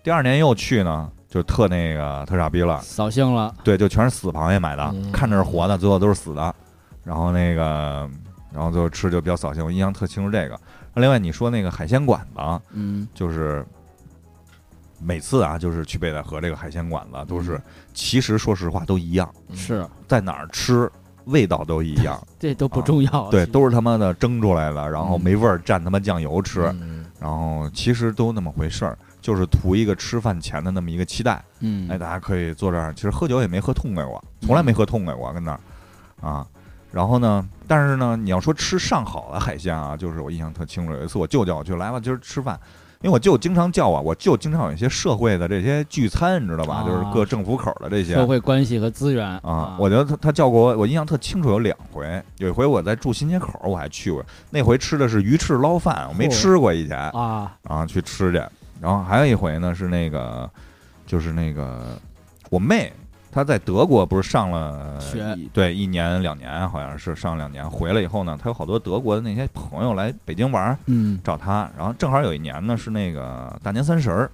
[0.03, 1.11] 第二年又去呢。
[1.33, 3.51] 就特那个特傻逼了，扫兴了。
[3.63, 6.53] 对，就全是死螃蟹买的，看着是活的，最后都是死的。
[7.03, 8.07] 然后那个，
[8.53, 9.65] 然后最后吃就比较扫兴。
[9.65, 10.55] 我印象特清楚这个。
[10.93, 13.65] 另外你说那个海鲜馆子，嗯，就是
[15.03, 17.61] 每次啊，就是去北戴河这个海鲜馆子，都是
[17.93, 19.85] 其实说实话都一样，是。
[20.07, 20.89] 在哪儿吃
[21.25, 23.29] 味道都一样， 这都不重要。
[23.29, 26.61] 对，都是他妈的蒸出来的，然后没味儿，蘸他妈酱油吃，
[27.19, 28.97] 然后其实都那么回事儿。
[29.21, 35.59] 就是图一个吃饭前的那么一个期待，嗯，哎，大家可以坐这儿，其实喝酒也没喝痛快过，从来没喝痛快过，跟那儿，
[36.19, 36.45] 啊，
[36.91, 42.59] 然后呢，但是呢，你要说吃上好的海鲜啊，就是我印象特清楚，有一次我舅叫我去来吧，今儿吃饭，
[43.03, 46.85] 因为我舅经常叫我，我舅经常有一些社会的这些聚餐，你知道吧？
[46.87, 49.75] 就是各政府口的这些社会关系和资源啊。
[49.77, 58.41] 我觉得他他叫过我，我印象特清楚，有两回，有一回我在住新街口，我还去过，那回吃的是鱼翅捞饭，我没吃过以前啊，啊，去吃去。
[58.79, 60.49] 然后还有一回呢，是那个，
[61.05, 61.99] 就是那个
[62.49, 62.93] 我妹，
[63.33, 74.29] 她在德国不是上了学，对，一年两年好像是上两年，回来以后呢，他有好多德国的那些朋友来北京玩，嗯，找他，然后正好有一年呢是那个大年三十儿。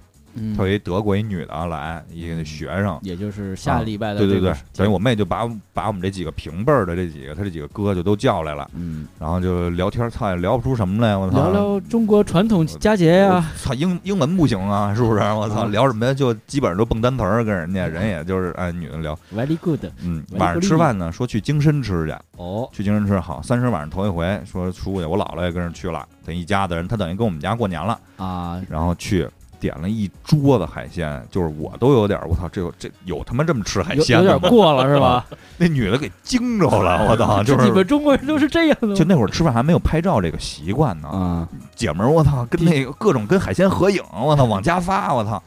[0.56, 4.18] 特一德国一女的来，一个学生，也就是下礼拜的。
[4.18, 15.20] 对对对，等于我妹就把把我们这几个平辈儿的这几个，他这几个哥就都叫来了，嗯，然后就聊天，操，也聊不出什么来，我操，聊聊中国传统佳节呀，操，英英文不行啊， 是不是？
[15.20, 16.14] 我操，聊什么呀？
[16.14, 19.18] 就基本上都蹦单词儿，跟人家人也就是按女的聊。
[19.34, 27.98] Very good，嗯，晚上吃饭呢，说去京深吃去，哦，去京深吃好，三十晚上头一回说出去，我姥姥也跟着去了，等一家子人，他等于跟我们家过年了。
[28.16, 29.28] 啊，然后去。
[29.60, 35.24] 点了一桌子海鲜，就是我都有点我操，这有这有他妈这么吃海鲜的有点过了是吧？
[35.58, 37.42] 那女的给惊着了，我操！
[37.44, 38.96] 就是你们中国人都是这样的。
[38.96, 41.08] 就那会儿吃饭还没有拍照这个习惯呢。
[41.08, 45.42] 啊，姐们儿，我操，跟那个各种跟海鲜合影，我操，往家发，我操，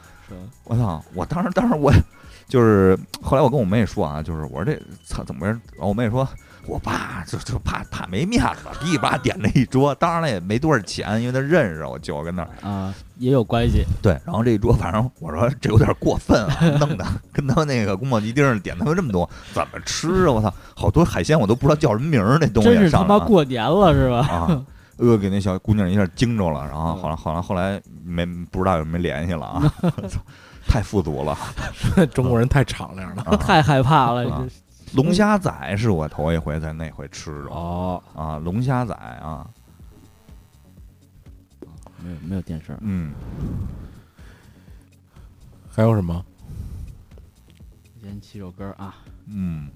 [0.64, 1.04] 我操！
[1.16, 1.92] 我当时当时我
[2.48, 5.60] 就是后来我跟我妹说啊，就是我说这操怎么回事？
[5.74, 6.28] 然后我妹说。
[6.66, 13.84] 我爸就就怕怕没面子，噼里啪点了一桌，当然了也没多少钱，因为他认识我舅跟那儿啊也有关系。
[14.02, 20.32] 对，然后这一桌反正我说这有点过分啊，弄的跟他那个宫保鸡丁点他妈这么多，怎么吃啊？
[20.32, 24.18] 我操，好多海鲜我都不知道叫什么名儿，那东西真是他妈过年了是吧？
[24.28, 24.66] 啊，
[24.98, 29.74] 呃，给那小姑娘一下惊着了，然后好像好像后来没不知道有没联系了啊，
[30.68, 31.38] 太富足了，
[32.14, 34.48] 中国人太敞亮了，太害怕了。
[34.96, 38.02] 龙虾仔是我头一回在那回吃的哦。
[38.16, 39.50] 啊，龙虾仔啊，
[42.04, 43.12] 没有没有电视，嗯，
[45.70, 46.24] 还有什么？
[48.02, 48.96] 先起首歌啊，
[49.28, 49.70] 嗯。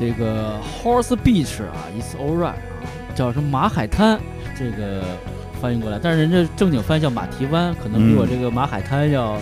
[0.00, 2.56] 这个 Horse Beach 啊，It's Alright 啊，
[3.14, 4.18] 叫什么马海滩，
[4.58, 5.02] 这个
[5.60, 9.36] 翻译过来，但是人家正经翻译叫马蹄湾，可能比我这个马海滩要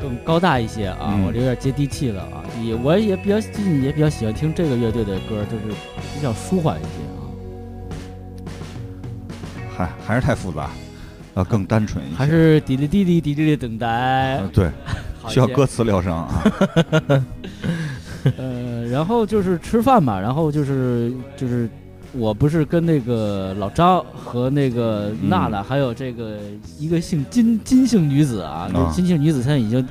[0.00, 5.74] 更高大一些啊，我这有点接地气了啊，也我也比较近，也比较喜欢听这个乐队的歌，就是
[6.14, 7.18] 比较舒缓一些啊。
[9.76, 10.70] 还还是太复杂，
[11.34, 14.70] 要更单纯一些，还是滴滴滴滴滴滴的等待，对，
[15.28, 16.44] 需要歌词疗伤啊。
[17.08, 17.24] 呃，
[18.92, 21.68] 然后就是吃饭嘛，然后就是就是，
[22.12, 26.38] 我不是跟那个老张和那个娜娜，还有这个
[26.78, 29.86] 一个姓金金姓女子啊，那金姓女子现在已经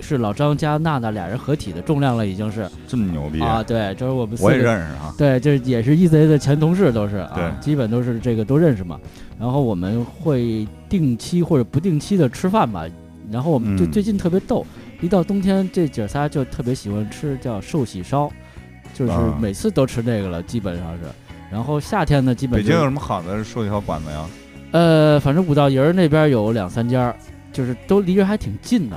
[0.00, 3.62] 是老张加娜娜俩人合体的重量了，已经是这么牛逼啊！
[3.62, 8.98] 对，就是我们我也认识啊，对，就是也是 EZ 的前同事，都是啊，对，基本都是这个都认识嘛。
[9.38, 12.84] 然后我们会定期或者不定期的吃饭吧，
[13.30, 14.66] 然后我们就最近特别逗。
[15.00, 18.30] 一到冬天，这姐仨就特别喜欢吃叫寿喜烧，
[18.92, 21.04] 就是每次都吃这个了，基本上是。
[21.50, 24.26] 然后夏天呢，基本北京有什么好的寿喜烧馆子呀？
[24.72, 27.14] 呃，反正五道营那边有两三家，
[27.52, 28.96] 就是都离着还挺近的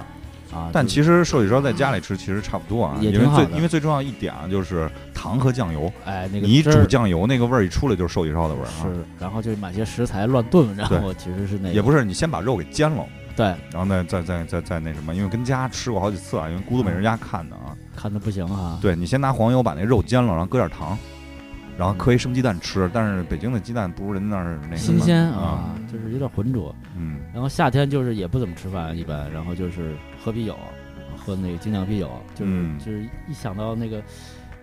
[0.53, 0.69] 啊。
[0.73, 5.91] 但其实寿喜烧在家里吃其实差不多啊，也因为最因为最重要一点啊，就是糖和酱油。
[6.05, 8.83] 哎，那个你煮酱油那个味儿一出来就是寿喜烧的味儿啊。
[8.83, 13.05] 是，然后就买些食材乱炖，然后其实是那个也不是你先把肉给煎了。
[13.35, 18.77] 对，然后再再再再再那什么，因为跟家吃过好几次啊，因为孤独美人家看的啊，看的不行啊。
[18.81, 20.97] 对你先拿黄油把那肉煎了，然后搁点糖，
[21.77, 22.89] 然后磕一生鸡蛋吃。
[22.93, 26.75] 但是北京的鸡蛋不如人那儿那新鲜啊，就是有点浑浊。
[26.95, 27.19] 嗯。
[27.33, 30.55] 然后夏天就是也不怎么吃饭，一般，然后就是喝啤酒，
[31.17, 33.99] 喝那个精酿啤酒，就是就是一想到那个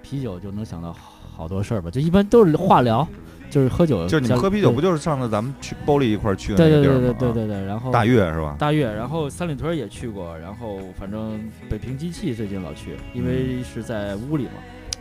[0.03, 3.07] 啤酒就能想到好多事儿吧，就一般都是化疗。
[3.51, 7.01] 就是喝酒，就是你们喝啤酒，不就是上次咱们去包里一块儿去的那个地儿吗？
[7.01, 7.67] 对对对对对对。
[7.67, 8.57] 然后大悦是吧？
[8.59, 11.39] 大悦，然后三里屯也去过，然后反正
[11.69, 14.53] 北平机器最近老去，因为是在屋里嘛。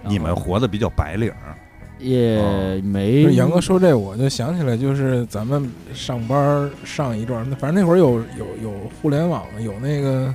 [0.08, 1.32] 你们活的比较白领，
[2.00, 3.24] 也没。
[3.36, 10.34] 杨哥说这，我就想起来，就是咱们上班上一段，反正那会儿有有有互联网，有那个。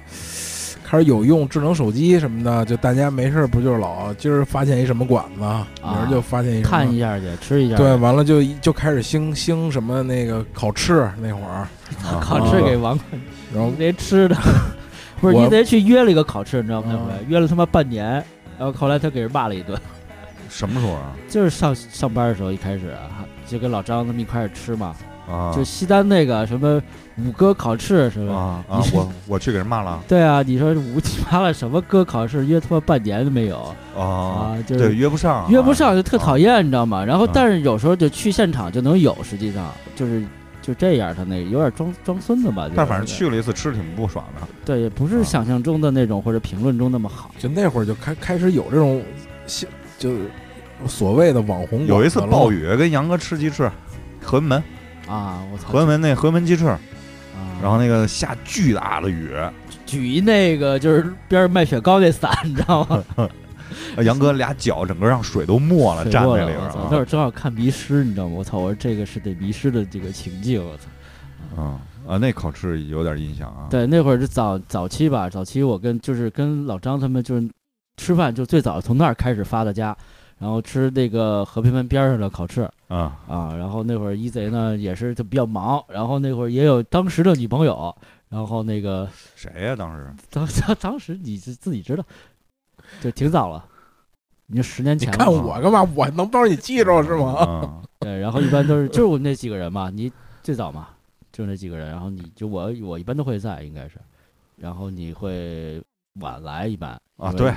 [0.95, 11.67] 开始有用智能手机什么的，就大家没事不就是老今儿发现一什么馆子，明儿就发现一看一下去吃一下，对，完了就就开始兴兴什么那个烤翅那会儿，
[12.23, 12.97] 烤翅给王，
[13.53, 14.37] 然后连吃的，
[15.21, 16.93] 不是你得去约了一个烤翅，你知道吗？
[16.93, 18.05] 那回约了他妈半年，
[18.57, 19.77] 然后后来他给人骂了一顿。
[20.49, 21.13] 什么时候啊？
[21.29, 22.95] 就是上上班的时候，一开始
[23.49, 24.95] 就跟老张他们一块儿吃嘛。
[25.29, 26.81] 啊，就西单那个什么
[27.16, 28.35] 五哥烤翅是吧？
[28.35, 28.83] 啊啊！
[28.93, 30.03] 我我去给人骂了。
[30.07, 31.01] 对啊，你说五
[31.31, 34.57] 妈了什么哥烤翅约他妈半年都没有啊？
[34.66, 37.05] 就是约不上，约不上就特讨厌，你知道吗？
[37.05, 40.22] 然后但是有时候就去现场就能有，实际上就是
[40.61, 42.68] 就这样，他那有点装装孙子吧。
[42.75, 44.47] 但反正去了一次，吃挺不爽的。
[44.64, 47.31] 对，也不是想象中的那种或者评论中那么好。
[47.39, 49.03] 就那会儿就开开始有这种，
[49.99, 50.11] 就
[50.87, 51.87] 所谓的网红。
[51.87, 53.70] 有一次暴雨，跟杨哥吃鸡翅，
[54.20, 54.62] 和门。
[55.09, 55.43] 啊！
[55.53, 55.69] 我操！
[55.69, 56.79] 河门那河门鸡翅，啊
[57.63, 59.31] 然后那个下巨大的雨，
[59.87, 63.05] 举一那个就是边上卖雪糕那伞， 你知道吗？
[64.05, 66.59] 杨哥俩脚整个让水都没了，站在里边。
[66.75, 68.35] 那会儿正好看迷失，你知道吗？
[68.37, 68.59] 我操！
[68.59, 71.63] 我说这个是得迷失的这个情境，我操！
[71.63, 72.19] 啊啊！
[72.19, 73.67] 那烤翅有点印象啊。
[73.71, 77.49] 对，那会儿是早早期吧，早期我跟就是跟老张他们就是
[77.97, 79.97] 吃饭，就最早从那儿开始发的家。
[80.39, 83.55] 然后吃那个和平门边上的烤翅啊啊！
[83.57, 87.97] 然后那会儿一贼呢也是就比较忙，然后那会儿也有当时的女朋友，
[88.28, 89.76] 然后那个谁呀？
[89.76, 92.05] 当时当当当时你自自己知道，
[93.01, 93.64] 就挺早了，
[94.47, 95.11] 你说十年前。
[95.12, 95.82] 你看我干嘛？
[95.95, 97.82] 我能帮你记着是吗？
[98.01, 100.12] 对，然后一般都是就是我那几个人嘛，你
[100.43, 100.89] 最早嘛，
[101.32, 103.99] 就那几个人，然后你就我我一般都会在，应该是，
[104.57, 105.80] 然后你会
[106.20, 107.55] 晚来一般啊，对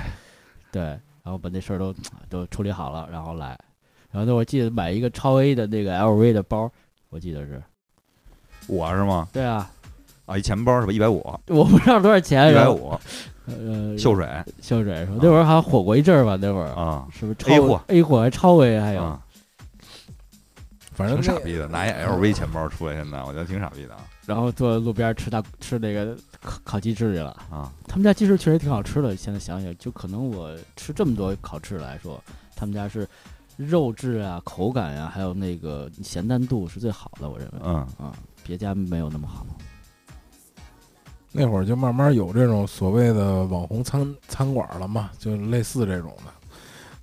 [0.72, 0.98] 对。
[1.28, 1.94] 然后把那事儿都
[2.30, 3.48] 都处理好了，然后来，
[4.10, 6.72] 然后那我记得买一个超 A 的那个 LV 的包，
[7.10, 7.62] 我记得是，
[8.66, 9.28] 我是吗？
[9.30, 9.70] 对啊，
[10.24, 10.90] 啊，一钱包是吧？
[10.90, 11.18] 一百五，
[11.48, 12.98] 我不知道多少钱，一百五，
[13.44, 14.26] 呃，秀水，
[14.62, 15.18] 秀水是吧？
[15.20, 16.38] 那会儿好像火过一阵儿吧？
[16.40, 19.20] 那会儿啊，是不是 A 货？A 货还超 A 还有，
[20.92, 23.94] 反正挺傻逼的，拿一 LV 钱包出来，现在我觉得挺傻逼的。
[24.28, 27.72] 然后坐路边吃大吃那个烤烤鸡翅去了啊！
[27.86, 29.16] 他们家鸡翅确实挺好吃的。
[29.16, 32.22] 现在想想，就可能我吃这么多烤翅来说，
[32.54, 33.08] 他们家是
[33.56, 37.30] 肉质啊、口感呀，还有那个咸淡度是最好的。
[37.30, 38.12] 我认为，嗯啊，
[38.44, 39.46] 别家没有那么好。
[41.32, 46.30] 那会儿就慢慢有这种所谓的网红餐餐馆了嘛，就类似这种的，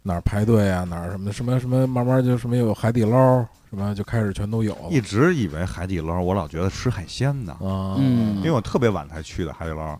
[0.03, 3.43] 哪儿排队啊，哪儿什么什么什么，慢慢就什么有海底捞。
[3.75, 7.95] 什么就开始全都有，一直以为海底捞，我老觉得吃海鲜呢啊，
[8.37, 9.99] 因为我特别晚才去的海底捞，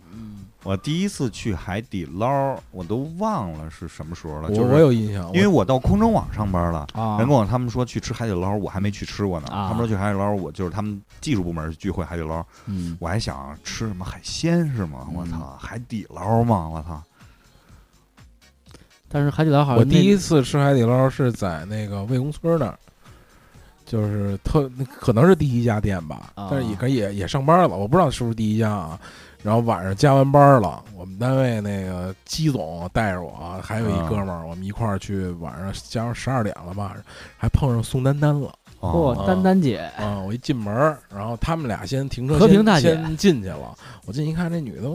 [0.63, 4.49] 我第一次去海底捞，我都忘了是什么时候了。
[4.49, 9.47] 我我有印象，因为我到空中网上班了，啊，人跟我他们说去吃海底捞，我还没去吃过呢。
[9.49, 15.07] 啊他们说去海底捞，我就是他们技术部门聚会海底捞，嗯，我还想吃什么海鲜是吗？
[15.13, 16.69] 我嗯操，海底捞吗？
[16.69, 17.03] 我操！
[19.07, 22.78] 但是海底捞好像我第一次吃海底捞是在那个魏公村那儿，
[23.86, 24.70] 就是特
[25.00, 29.00] 可能是第一家店吧，啊但是也可以也也上班了，我不知道是不是第一家啊。
[29.44, 36.98] 然后晚上加完班了，我们单位那个姬总带着我，还有一啊哥们儿，我们一块儿去，晚上加上十二点了吧，
[37.38, 40.20] 还碰上宋丹丹了哦嚯，丹丹姐，啊！
[40.20, 43.76] 我一进门儿，然后他们俩先停车，和平先大姐先进去了。
[44.06, 44.90] 我进去一看，这女的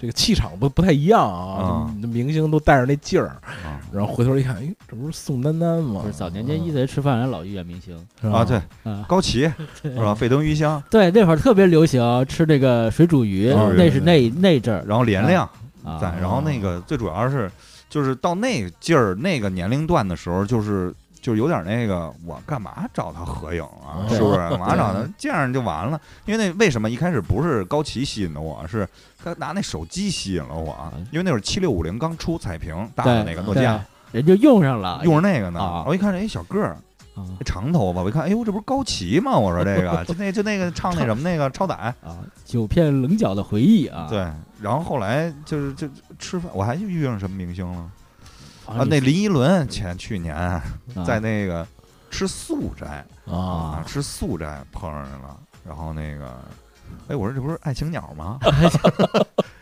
[0.00, 3.28] 这个气场不不太一样啊啊，这明星都带着那劲儿。
[3.42, 3.80] 啊。
[3.92, 6.02] 然后回头一看，哎，这不是宋丹丹吗？
[6.02, 7.98] 不是早年间一贼吃饭人老遇见明星。
[8.20, 8.38] 是吧？
[8.38, 8.56] 啊，对，
[8.90, 9.50] 啊，高旗
[9.82, 10.14] 对是吧？
[10.14, 14.84] 沸腾鱼香，对，那会儿特别流行吃这个水煮鱼，哦那是那那阵儿。
[14.86, 15.48] 然后连亮
[15.84, 17.50] 啊，在，然后那个最主要是
[17.88, 20.94] 就是到那个劲儿那个年龄段的时候，就是。
[21.28, 24.00] 就是有点那个，我干嘛找他合影啊？
[24.08, 24.38] 对是不是？
[24.48, 25.06] 干嘛找他？
[25.18, 26.00] 这样就完了。
[26.24, 28.88] 因为那为什么一开始不是高旗吸引的我，是
[29.22, 30.90] 他拿那手机吸引了我。
[31.10, 33.78] 因为那会儿七六五零刚出彩屏大的那个诺基亚，
[34.10, 35.84] 人就用上了，用着那个呢啊。
[35.86, 36.78] 我一看，哎，小个儿，
[37.14, 39.36] 啊长头发，我一看，哎呦，这不是高旗吗？
[39.36, 42.16] 我说这个， 就那就那个唱那什么那个超载，啊，
[42.46, 44.26] 九片棱角的回忆啊，对。
[44.62, 45.86] 然后后来就是就
[46.18, 47.84] 吃饭，我还遇上什么明星了
[48.68, 48.86] 啊啊？
[48.88, 50.62] 那林依轮前去年啊
[51.06, 51.66] 在那个
[52.10, 56.38] 吃素斋啊啊，，吃素斋碰上人了，然后那个，
[57.08, 58.38] 哎，我说这不是爱情鸟吗？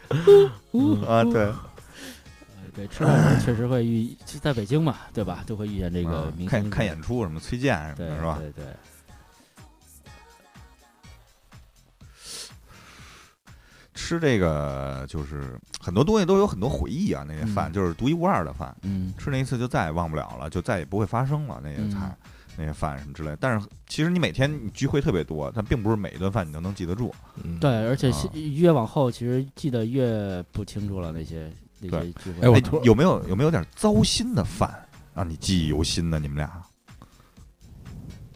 [0.72, 1.52] 嗯啊，对，
[2.74, 5.42] 对，吃饭时确实会遇，在北京嘛，对吧？
[5.46, 8.38] 都会遇见这个啊明星看看演出什么崔健什么的，是吧？
[8.40, 8.64] 对对，
[13.96, 18.72] 吃这个就是很多东西都有很多回忆啊，那些饭嗯就是独一无二的饭。
[18.82, 23.36] 嗯吃那一次就再也忘不了了，就再也不会发生了那些菜、嗯那些饭什么之类。
[23.38, 27.14] 但是其实你每天你聚会特别多，但并不是每一顿饭你都能记得住。
[27.44, 32.40] 嗯对，而且啊越往后其实记得越不清楚了那些那些聚会。
[32.40, 34.74] 哎哎我有没有有没有点糟心的饭
[35.12, 36.18] 让你记忆犹新的？
[36.18, 36.50] 你们俩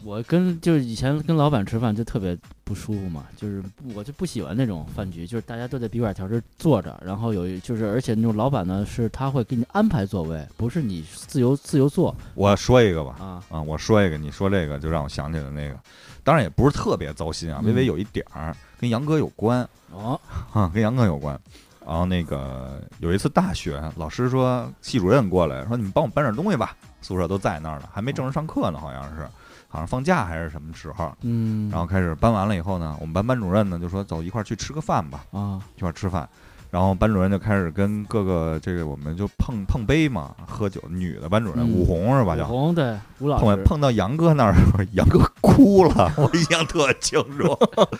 [0.03, 13.43] 我跟就是以前跟老板吃饭就特别不舒服嘛，就是我就不喜欢那种饭局，就是大家都在笔管条这儿坐着，然后有一就是而且那种老板呢是他会给你安排座位，不是你自由自由坐我说一个吧，啊。
[13.49, 15.77] 啊，我说一个，你说这个就让我想起了那个，
[16.23, 20.19] 当然也不是特别糟心啊，嗯微微有一点儿跟杨哥有关哦，
[20.53, 21.39] 啊，跟杨哥有关。
[21.83, 29.27] 然后那个有一次大学，老师说系主任过来说你们帮我搬点东西吧，宿舍都在那儿呢，还没正式上课呢，好像是，
[29.71, 31.11] 好像放假还是什么时候。
[31.21, 36.27] 嗯，然后开始搬完了以后呢，我们班班主任呢就说走一块儿去吃个饭吧，啊，一块儿吃饭。
[36.69, 40.81] 然后班主任就开始跟各个这个我们就碰碰杯嘛，喝酒。
[40.87, 42.33] 女的班主任嗯武红是吧？
[42.33, 44.55] 武叫红对吴老师，碰碰到杨哥那儿，
[44.93, 47.57] 杨哥哭了， 我印象特清楚。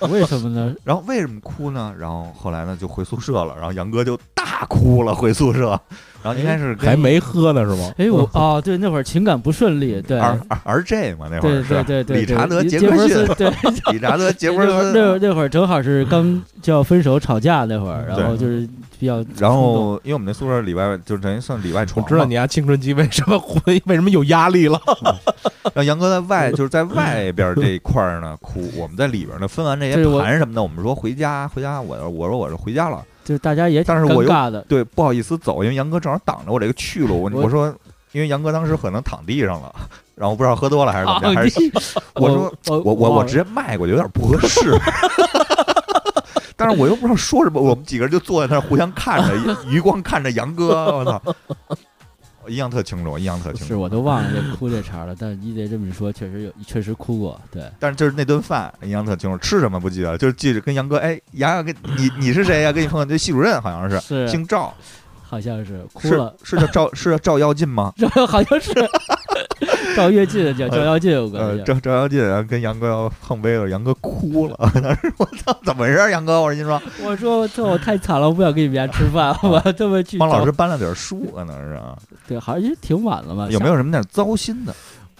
[0.09, 0.73] 为什么呢？
[0.85, 1.93] 然后为什么哭呢？
[1.99, 5.77] 然后后来呢就回宿舍了，然后杨哥就大哭了，回宿舍。
[6.23, 7.91] 然后应该是还没喝呢是吗？
[7.97, 13.49] 哎，我 哦，对，那会儿情感不顺利，对，R R J 嘛，那会对儿是对对对，理查德对杰克逊，对，
[13.93, 15.19] 理查德杰弗 那会那会儿。
[15.21, 18.67] 那会儿正好是刚就要分手吵架那会儿，然后就是
[18.99, 24.79] 比较然后因为我们那宿舍里外就等于算里外我床嘛，知道你家青春期为什么会为什么有压力了。
[25.73, 37.73] 让杨哥在外就是在外边这一块儿呢哭，我们在里边呢分完这些盘什么的，我们说回家回家，我我说我是回家了，就是大家也挺但是我又尴尬的，对，不好意思走，因为杨哥正好挡着我这个去路，我我我说。
[38.13, 39.73] 因为杨哥当时可能躺地上了，
[40.15, 41.61] 然后不知道喝多了还是怎么样，啊还是
[42.15, 44.77] 我说我我我我直接迈过去有点不合适，
[46.57, 51.21] 但是我又不知道说什么，我们几个人就坐在那儿互相看着， 余光看着杨哥，我操，
[51.67, 51.77] 我
[52.47, 53.65] 印象特清楚，印象特清楚。
[53.65, 64.27] 是我都忘了这哭这茬了，但是你得这么一说，确实有，确实哭过，对，但是就是那顿饭印象特清楚，吃什么不记得，就是记着跟杨哥，哎，杨洋跟你你是谁呀、跟你碰到这系主任好像是，是。
[64.27, 64.73] 姓赵，
[65.21, 67.93] 好像是哭是了，是叫赵是叫赵耀进吗？
[68.27, 68.73] 好像是
[69.95, 76.09] 赵跃进叫赵耀进有关呃，系，赵赵耀进，然后跟杨哥要碰杯了，杨哥哭了，当 时我操，怎么回事儿？
[76.09, 81.97] 杨哥，我说您说，我说这我太惨了，我不想跟你们家吃饭，我 这么去帮老师搬了点书，可能是啊。
[82.27, 84.73] 对，好像也挺晚了嘛，有没有什么点糟心的？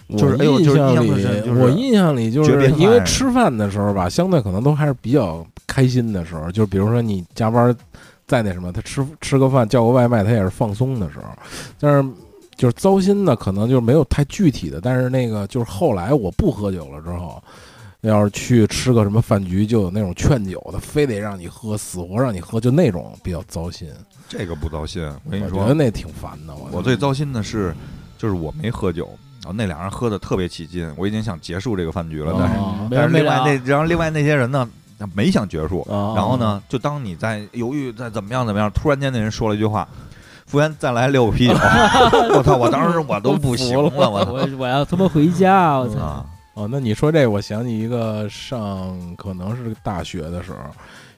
[0.08, 1.10] 我就是印象里
[1.58, 6.50] 我印象里就是因为吃饭的时候吧，相对可能都还是比较开心的时候。
[6.50, 7.74] 就比如说你加班
[8.26, 11.24] 再那什么，他吃吃个饭叫个外卖，他也是放松的时候。
[11.80, 12.06] 但是
[12.62, 14.80] 就是糟心的，可能就是没有太具体的。
[14.80, 17.42] 但是那个就是后来我不喝酒了之后，
[18.02, 23.88] 要是去吃个什么饭局，就有那种劝酒的，非得让你喝，死活让你喝，就那种比较糟心。
[24.28, 26.54] 这个不糟心，我跟你说，我觉得那挺烦的。
[26.70, 27.74] 我最糟心的是，
[28.16, 29.06] 就是我没喝酒，
[29.42, 32.54] 然后那俩人喝的特别起劲，我已经想结束这个饭局了，但是
[32.92, 34.68] 但是另外那然后另外那些人呢？
[35.16, 35.84] 没想结束，
[36.14, 39.88] 然后呢，就当你在犹豫，在怎么样怎么样，突然间那人说了一句话
[40.52, 41.54] ：“服务员，再来六个啤酒。
[42.36, 42.56] ”我操！
[42.58, 45.78] 我当时我都不行了，我我我要他妈回家！
[45.78, 46.26] 我操！
[46.52, 50.58] 哦，那你说这，我想起一个上可能是大学的时候，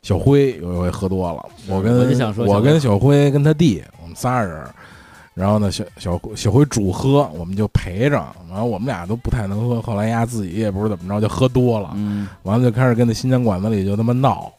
[0.03, 1.99] 小辉有一回喝多了，我跟
[2.47, 4.65] 我跟小辉跟他弟，我们仨人。
[5.35, 8.17] 然后呢，小小小辉主喝，我们就陪着。
[8.49, 9.83] 完了，我们俩都不太能喝。
[9.83, 11.91] 后来丫自己也不知道怎么着，就喝多了。
[11.97, 14.53] 嗯，完了就开始跟那新疆馆子里就他妈闹。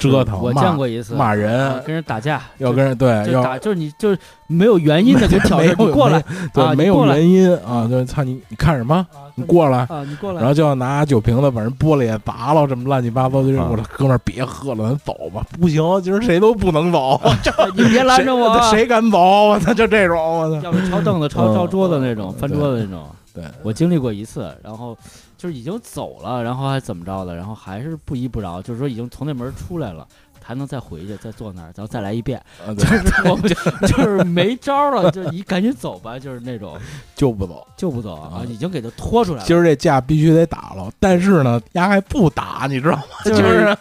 [0.00, 6.24] 折腾，我见过一次骂人，跟人打架，要跟人对要打，就是你就是没有原因的就挑战，你过来，
[6.54, 9.06] 对，没有原因啊，就操你，你看什么？
[9.36, 13.48] 你过来啊，你过来，然后就要拿酒瓶子把人玻璃也砸了，什么乱七八糟的。
[13.48, 15.44] 我说哥们儿别喝了，咱走吧。
[15.60, 17.20] 不行，今儿谁都不能走，
[17.76, 19.18] 你别拦着我，谁敢走？
[19.18, 23.06] 我操，就这种，我操，要不抄凳子、抄抄桌子那种，翻桌子那种。
[23.32, 24.98] 对我经历过一次，然后
[25.40, 30.06] 就是已经走了，然后还怎么着的，然后还是不依不饶，就是说已经从那门出来了。
[30.42, 32.42] 还能再回去，再坐那儿，然后再来一遍，
[32.76, 33.48] 就是 我们
[33.86, 36.76] 就是没招了，就你赶紧走吧，就是那种
[37.14, 39.44] 就不走就不走啊，已经给他拖出来了。
[39.46, 43.02] 今儿这架必须得打了，但是呢，丫还不打，你知道吗？
[43.24, 43.76] 就是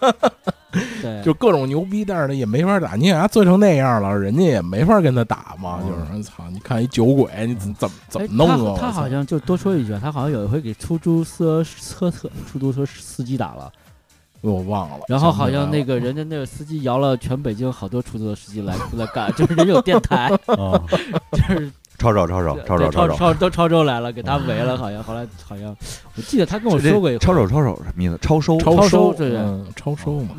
[1.01, 2.93] 对，就各种牛逼，但是呢也没法打。
[2.93, 5.80] 你给他做成那样了，人家也没法跟他打嘛。
[5.82, 8.78] 就是操，你看一酒鬼，你怎怎么怎么弄啊？
[8.80, 13.72] 他好像就多说一句，他好像有一回给出租车车车出租车司机打了。
[14.41, 20.29] 我忘了，然后好像那个人家 那个司机摇了全北京好多出租车司机来来干，就是人有电台，
[21.31, 25.75] 就是抄手，抄手，抄手，抄，抄都抄手来了，给他围了， 好像后来好像
[26.15, 28.17] 我记得他跟我说过一抄手，抄手什么意思？
[28.21, 29.37] 抄收，抄收，对，
[29.75, 30.29] 抄收嘛。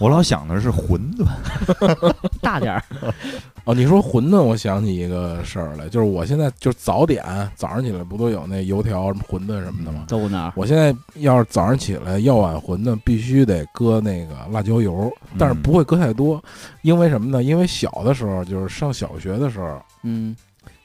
[0.00, 2.82] 我老想的是馄饨， 大点儿
[3.64, 3.74] 哦。
[3.74, 7.22] 你说馄饨，我想起一个事儿来，就是我现在就早点，
[7.54, 10.04] 早上起来不都有那油条、什么馄饨什么的吗？
[10.08, 10.50] 都拿。
[10.56, 16.42] 我现在要是早上起来要碗馄饨，必须得搁那个辣椒油，但是不会搁太多，
[16.82, 17.42] 因为什么呢？
[17.42, 20.34] 因为小的时候就是上小学的时候，嗯。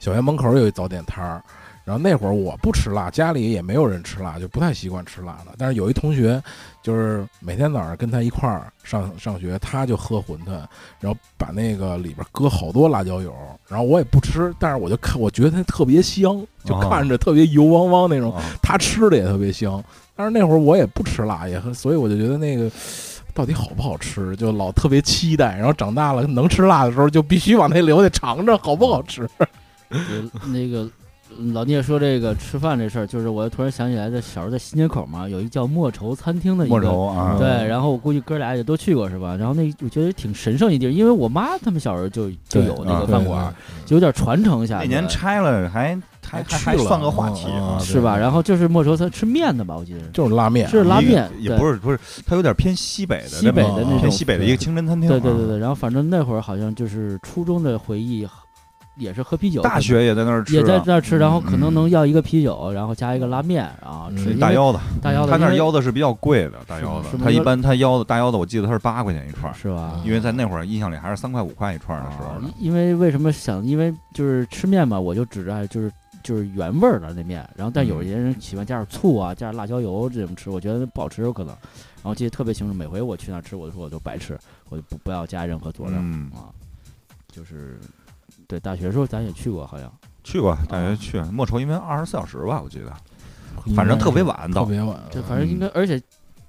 [0.06, 1.41] 小学门口有一早点摊儿。
[1.84, 5.53] 然后那会儿我不吃辣，家里也没有人吃辣，就不太习惯吃辣的。
[5.57, 6.41] 但是有一同学，
[6.82, 10.52] 就是每天早上跟他一块儿上上学，他就喝馄饨，
[10.99, 13.32] 然后把那个里边搁好多辣椒油。
[13.68, 18.34] 然后我也不吃，但是我就看，我觉得它特别香，就看着特别油汪汪那种。
[18.61, 19.84] 他吃的也特别香，
[20.15, 22.68] 但是那会儿我也不吃辣，也所以我就觉得那个
[23.32, 25.56] 到底好不好吃，就老特别期待。
[25.56, 29.30] 然后长大了能吃辣的时候，就必须往那留下尝尝好不好吃。
[30.52, 30.90] 那个。
[31.52, 39.36] 老聂说这个吃饭这事儿，就是我突然想起来，在小时候在新街口嘛，有一叫莫愁餐厅的一个，莫愁啊，对，然后我估计哥俩也都去过是吧？
[39.36, 43.54] 然后那我觉得挺神圣一地儿，因为我妈他们小时候就就有那个饭馆，
[43.88, 44.84] 就有点传承下来。
[44.84, 47.48] 那年拆了还还还算个话题
[47.80, 48.16] 是吧？
[48.16, 55.10] 然后就是莫愁他吃面的吧，我记得就是拉面，是拉面，也不是不是，它有点偏西北的，西北的那种偏西北的一个清真餐厅。
[55.10, 58.26] 对对对对，然后反正那会儿好像就是初中的回忆。
[58.98, 70.02] 也是喝啤酒，大学也在那儿吃，也在那儿吃，然后可能能要一个啤酒，然后加一个拉面啊，吃大腰子，大腰子，他那腰子是比较贵的，大腰子，他一般他腰子大腰子，我记得他是八块钱一串，是吧？
[70.06, 72.36] 因为在那会儿印象里还是三块五块一串的时候。
[72.60, 73.66] 因为为什么想？
[73.66, 75.92] 因为就是吃面嘛，我就指着就是
[76.24, 81.54] 就是原味儿的那面，然后但有些人喜欢加点醋啊，加点辣椒油这种吃，我觉得不好吃有可能。
[81.96, 84.38] 然后记得特别清楚，每回我去那儿吃，我就说我就白吃，
[84.70, 86.00] 我就不不要加任何佐料
[86.34, 86.48] 啊，
[87.30, 87.78] 就是。
[88.48, 89.92] 对，大学时候咱也去过，好像
[90.24, 90.58] 去过。
[90.70, 92.94] 大学去莫愁，因为二十四小时吧，我记得，
[93.76, 95.00] 反正特别晚，特别晚。
[95.12, 96.02] 这反正应该，而且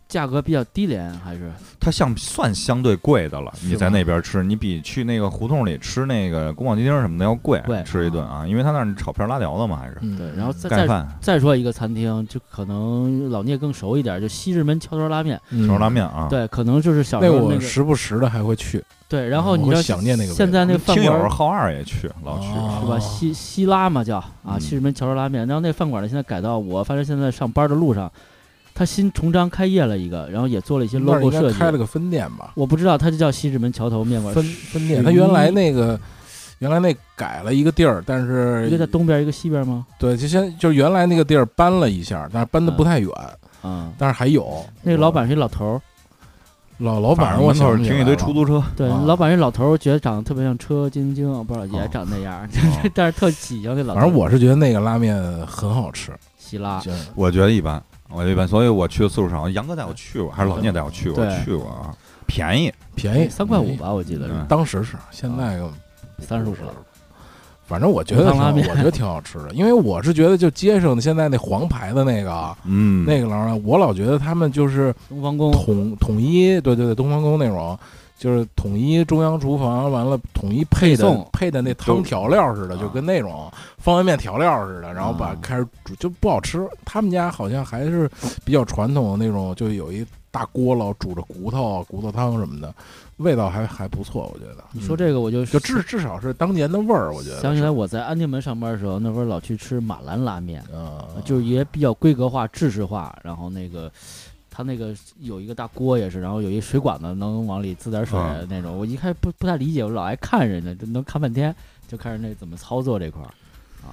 [0.08, 3.52] 价格比较低廉，还是它像算相对贵的了。
[3.62, 10.30] 你在那边吃，你比去那个胡同里吃那个宫保鸡丁什么的要贵，吃一顿啊，因为他那炒片拉条子嘛，还是对。
[10.36, 15.40] 然后再再再说一个餐厅，就可能老聂更熟一点，就西直门桥头拉面。
[15.66, 18.82] 桥头拉面啊，对，可能就是小时候那个时不时的还会去。
[19.08, 22.46] 对，然后你要想念那个，现在那个饭馆号二也去，老去
[22.80, 22.98] 是吧？
[22.98, 25.46] 西西拉嘛叫啊，西直门桥头拉面。
[25.46, 28.10] 然后那饭馆呢，现在改到我反正现在上班的路上，
[28.77, 32.53] 他新重张开业了一个，然后也做了一些 logo 设计，开了个分店吧？
[32.55, 35.03] 我不知道，他就叫西直门桥头面馆分分店。
[35.03, 35.98] 他原来那个
[36.59, 39.86] 原来那改了一个地儿，但是一个在东边，一个西边吗？
[39.98, 43.11] 对，就先就原来那个地儿搬了一下，但是搬的不太远，
[43.65, 45.81] 嗯，但是还有那个老板是一老头儿。
[46.78, 48.62] 老老板，我操，停一堆出租车。
[48.77, 52.47] 对，老板是老头儿，觉得长得特别像车晶晶，不知道也长那样，
[52.93, 53.94] 但是特喜庆那老。
[53.94, 55.16] 反正我是觉得那个拉面
[55.47, 56.82] 很好吃，希拉。
[57.15, 59.48] 我觉得一般，我一般，所以我去的次数少。
[59.50, 61.24] 杨哥带我去过，还是老聂带我去过？
[61.44, 61.94] 去过啊，
[62.26, 64.34] 便宜，便宜，三块五吧，我记得是。
[64.48, 65.60] 当时是，现在
[66.18, 66.72] 三十五了。
[67.66, 77.76] 反正我觉得，我觉得挺好吃的，因为我是觉得，就街上的现在那黄牌的那个，嗯，那个老人，我老觉得他们就是东方宫统统一，对对对，东方宫那种，
[78.18, 86.66] 就是统一中央厨房，完了统一配的配的那汤调料似的，就跟那种方便面调料似的，然后把开始煮就不好吃。
[86.84, 88.10] 他们家好像还是
[88.44, 92.74] 比较传统的那种，就有一大锅老煮着骨头、骨头汤什么的。
[93.18, 94.64] 味道还还不错，我觉得。
[94.72, 97.40] 你说这个，我就就至至少是当年的味儿，我觉得。
[97.40, 100.62] 想起来我在安定门上班的时候，那会儿老去吃马兰拉面，
[101.24, 103.18] 就是也比较规格化、制式化。
[103.22, 103.90] 然后那个
[104.56, 108.18] 他那个有一个大锅也是，然后有一水管子能往里滋点水
[108.48, 108.78] 那种。
[108.78, 111.54] 我一开始不不太理解，我老爱看人家，就能看半天，
[111.86, 113.28] 就看人那怎么操作这块儿
[113.86, 113.92] 啊。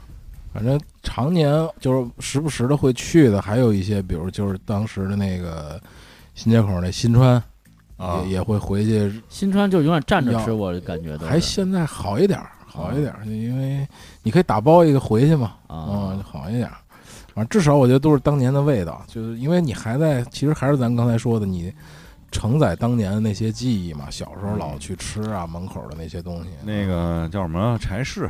[0.54, 5.82] 反正常年就是时不时的会去的，还有一些，比如就是当时的那个
[6.34, 7.44] 新街口那新川。
[8.26, 13.88] 也也会回去，新川就永远站着吃，我感觉还现在好一点，好一点，因为
[14.24, 16.70] 你可以打包一个回去嘛，啊，好一点。
[17.34, 21.74] 反正至少我觉得都是当年的味道，就是因为你还在，其实还是咱刚才说的，你
[22.32, 26.50] 承载当年的那些记忆嘛，小时候老去吃啊，门口的那些东西。
[26.64, 28.30] 那个叫什么柴市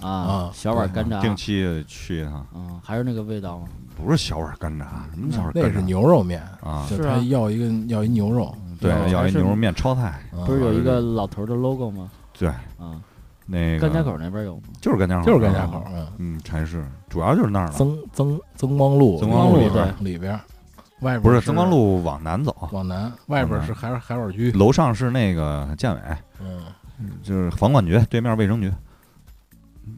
[0.00, 2.46] 啊，小碗干炸，定期去一趟。
[2.54, 3.68] 嗯，还是那个味道吗？
[3.96, 5.52] 不是小碗干炸，什么小碗？
[5.54, 8.54] 那是牛肉面啊，是他要一个要一牛肉。
[8.78, 12.10] 对，要一牛肉面超菜，不是有一个老头的 logo 吗？
[12.38, 12.48] 对，
[12.78, 13.00] 啊，
[13.46, 14.62] 那个甘家口那边有吗？
[14.80, 15.84] 就是甘家口，就是甘家口，
[16.18, 17.72] 嗯，柴市主要就是那儿了。
[17.72, 20.32] 增增增光路，增光路里边里边，
[21.00, 26.00] 外边不是增光路往南走，往南，外边是海海碗居，楼上是那个建委，
[26.40, 26.62] 嗯，
[27.22, 28.72] 就是房管局对面卫生局。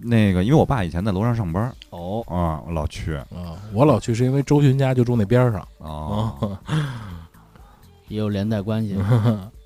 [0.02, 6.58] 那个，因为我爸以前在楼上上班，哦，啊，我老去，啊，我老去是因为周巡家就住那边上，哦。
[8.08, 8.96] 也有连带关系，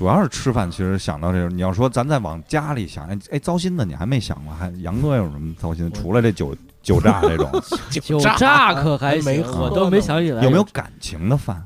[0.00, 0.70] 主要是吃饭。
[0.70, 5.92] 其实想到这个，你要说咱再往家里想，哎，糟心的你还没想过，还杨哥有什么糟心？
[5.92, 7.50] 除了这酒酒炸这种，
[8.00, 10.42] 酒炸可还行，我都没想起来。
[10.42, 11.62] 有没有感情的饭，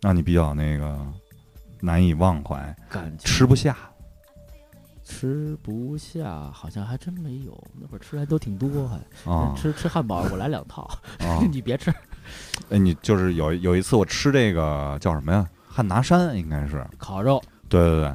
[0.00, 0.98] 让你比较那个
[1.80, 2.74] 难以忘怀？
[2.88, 3.76] 感吃不下，
[5.04, 7.56] 吃不下，好像还真没有。
[7.80, 10.90] 那会儿吃还都挺多，还啊，吃吃汉堡，我来两套，
[11.52, 11.94] 你别吃。
[12.70, 15.46] 哎，你就是有有一次我吃这个叫什么呀？
[15.72, 17.40] 汉拿山应该是烤肉。
[17.68, 18.12] 对对对，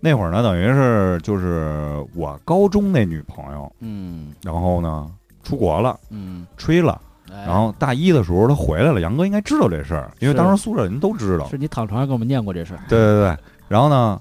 [0.00, 5.10] 那会儿呢，等于是就是我高中那女朋友，嗯，然后呢
[5.42, 7.00] 出国了，嗯，吹了，
[7.46, 11.48] 然后大一的时候她回来了，杨哥应该知道这事儿，因为当时宿舍人都知道。
[11.48, 12.80] 是你躺床上给我们念过这事儿。
[12.88, 13.36] 对对对，
[13.66, 14.20] 然后呢，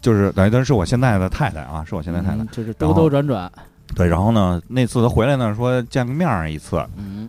[0.00, 3.50] 就是等于等于是我现在的太太啊，是我现在太太，就是兜兜转转。
[3.94, 6.84] 对，然后呢，那次他回来呢，说见个面儿一次，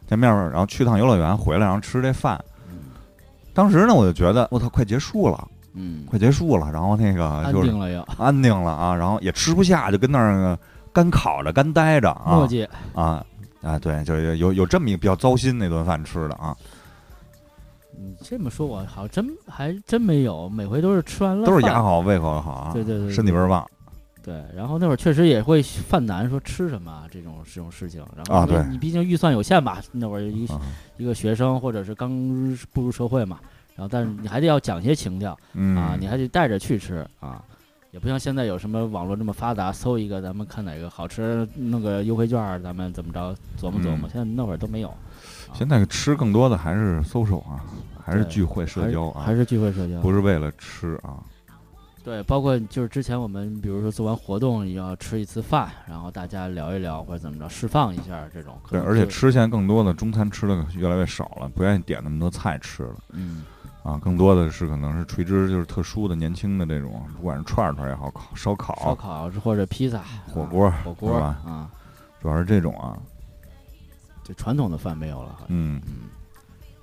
[0.07, 2.43] 见面儿，然后去趟游乐园，回来然后吃这饭。
[3.55, 6.69] 当时呢，我就觉得我操，快结束了，嗯，快结束了。
[6.71, 10.59] 然后那个安定了又安定了啊，然后也吃不下，就跟那儿
[10.91, 12.45] 干烤着，干待着啊。
[12.93, 13.25] 啊
[13.61, 16.55] 啊，对，就有有这么一个比较糟心那顿饭吃的啊。
[17.97, 23.65] 你这么说，我好像真还真没有，每回都是吃完了都是牙好胃口好啊，对对对，身体倍儿棒。
[24.25, 28.03] 对，然后那会儿确实也会犯难，说吃什么这种这种事情。
[28.15, 30.47] 然后啊，对，你毕竟预算有限吧，那会儿一
[30.97, 32.09] 一个学生或者是刚
[32.73, 33.39] 步入社会嘛，
[33.75, 35.37] 然后但是你还得要讲些情调
[35.77, 37.43] 啊，你还得带着去吃啊，
[37.91, 43.31] 也不像现在有什么网络这么发达，搜一个咱们看哪个好吃，弄个优惠券，咱们怎么着
[43.61, 44.09] 琢磨琢磨。
[44.09, 44.91] 现在那会儿都没有。
[45.53, 47.61] 现在吃更多的还是搜手啊，
[48.03, 51.21] 还是聚会社交啊，还是聚会社交，不是为了吃啊。
[52.05, 58.55] 对，包括就是之前我们比如说做完活动要吃一次饭，然后大家聊一聊或者怎么着，释放一下这种。
[58.69, 62.95] 对，而且吃现在更多的中餐吃的越来越少了，不愿意点那么多菜吃了。
[63.09, 63.43] 嗯，
[63.81, 71.67] 啊，更多的是可能是垂直就是特殊的年轻的这种，不管是串串也好，烤烧烤、烧烤或者披萨、火锅、火锅啊，
[72.21, 72.95] 主要是这种啊。
[74.23, 75.39] 这传统的饭没有了。
[75.47, 76.09] 嗯嗯。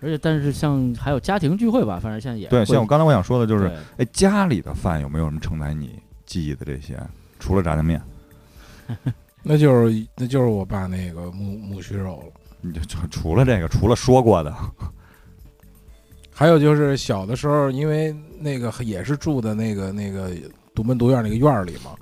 [0.03, 2.65] 而且，但是像还有家庭聚会吧，反正现在也对。
[2.65, 6.99] 像我刚才我想说的就是，哎，家里的饭有没有什么承载你记忆的这些？
[7.39, 8.01] 除了炸酱面，
[9.43, 12.41] 那就是那就是我爸那个木木须肉了。
[12.61, 12.81] 你就
[13.11, 14.55] 除了这个，除了说过的，
[16.33, 20.31] 还有就是小的时候，因为那个也是住的那个那个
[20.75, 21.97] 独门独院那个院里嘛。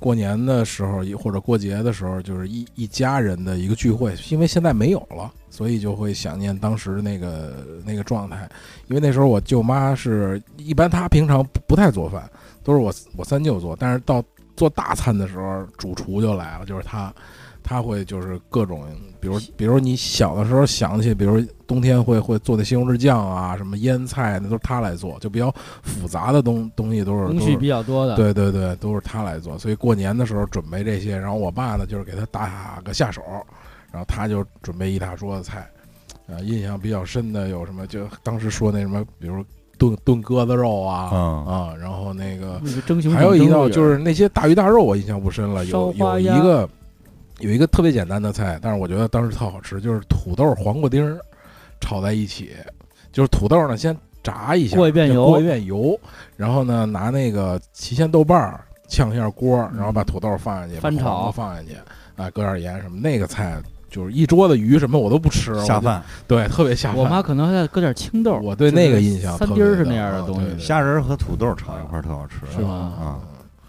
[0.00, 4.14] 过年的时候，或者过节的时候，就是一一家人的一个聚会。
[4.30, 8.50] 因为现在没有了，所以就会想念当时那个那个状态。
[8.88, 12.28] 因为那时候我舅妈是一般，她平常不太做饭，
[12.64, 13.76] 都是我我三舅做。
[13.78, 14.24] 但是到
[14.56, 17.14] 做大餐的时候，主厨就来了，就是她。
[17.70, 18.84] 他会就是各种，
[19.20, 29.56] 比如比如你小的时候想起，比如冬天会会做的西红柿酱啊，什么腌菜，那都是他来做，就比较复杂的东东西都是工序比较多的，对对对，都是他来做。
[29.56, 33.22] 所以过年的时候准备这些，然后我爸呢就是给他打个下手，
[33.92, 35.64] 然后他就准备一大桌子菜。
[36.26, 37.86] 啊，印象比较深的有什么？
[37.86, 39.44] 就当时说那什么，比如
[39.78, 42.60] 炖炖鸽子肉啊啊，然后那个
[43.14, 45.64] 还有一道就是那些大鱼大肉，我印象不深了。
[45.66, 46.68] 有有一个
[47.40, 51.18] 有一个特别简单的菜，但是我觉得当时特好吃，就是土豆黄瓜丁儿
[51.80, 52.50] 炒在一起。
[53.12, 55.98] 就是土豆呢，先炸一下，过一遍油，过一遍油，
[56.36, 61.74] 然后呢拿那个郫县豆瓣儿炝一下锅，然后把土豆放下去，翻炒放下去，
[62.16, 63.60] 啊，搁点盐什么，那个菜。
[63.90, 66.96] 就是一桌子鱼什么我都不吃，下饭，对，特别下饭。
[66.96, 69.36] 我妈可能还搁点青豆，我对那个印象。
[69.36, 72.94] 三丁是那样的东西，虾仁和土豆炒一块特好吃，是吗？
[72.96, 73.18] 啊，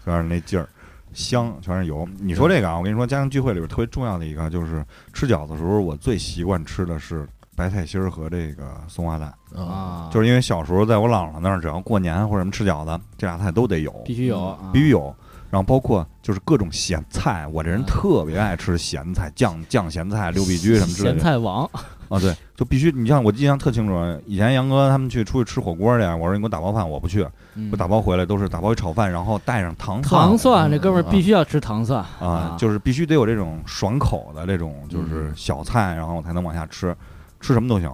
[0.06, 0.68] 有点那劲儿，
[1.14, 2.08] 香，全是油。
[2.18, 15.14] 你说这个啊，我跟你说，家庭聚会里边特别重要的一个就是吃饺子的时候，我最习惯吃的是白菜心儿和这个松花蛋啊，就是因为小时候在我姥姥那儿，只要过年或者什么吃饺子，这俩菜都得有，必须有，必须有。
[15.50, 21.14] 然后包括就是各种咸菜，我这人特别爱吃咸菜，酱酱咸菜、六必居什么之类的。
[21.16, 21.68] 咸菜王
[22.12, 22.92] 啊，对，就必须。
[22.92, 27.26] 你像我印象特清楚，以前杨哥他们去出去吃火锅去，我说你给我打包饭，我不去，
[27.70, 30.20] 我打包回来都是打包一炒饭，然后带上糖蒜。
[30.20, 36.94] 糖蒜，这哥们儿必须要吃糖蒜啊，就是必须得有这种爽口的这种就是小菜，然后我才能往下吃，
[37.40, 37.90] 吃什么都行。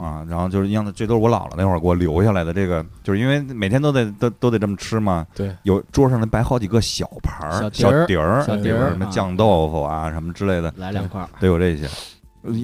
[0.00, 2.50] 啊，然后就是一样的，这都是我姥姥那会儿给我留下来的。
[2.50, 5.26] 这个就是因为每天都得都都得这么吃嘛。
[5.34, 11.86] 对，有桌上能摆好几个小盘儿、小碟儿、小碟儿，什么酱豆腐啊什么之类的，来两块，得有这些。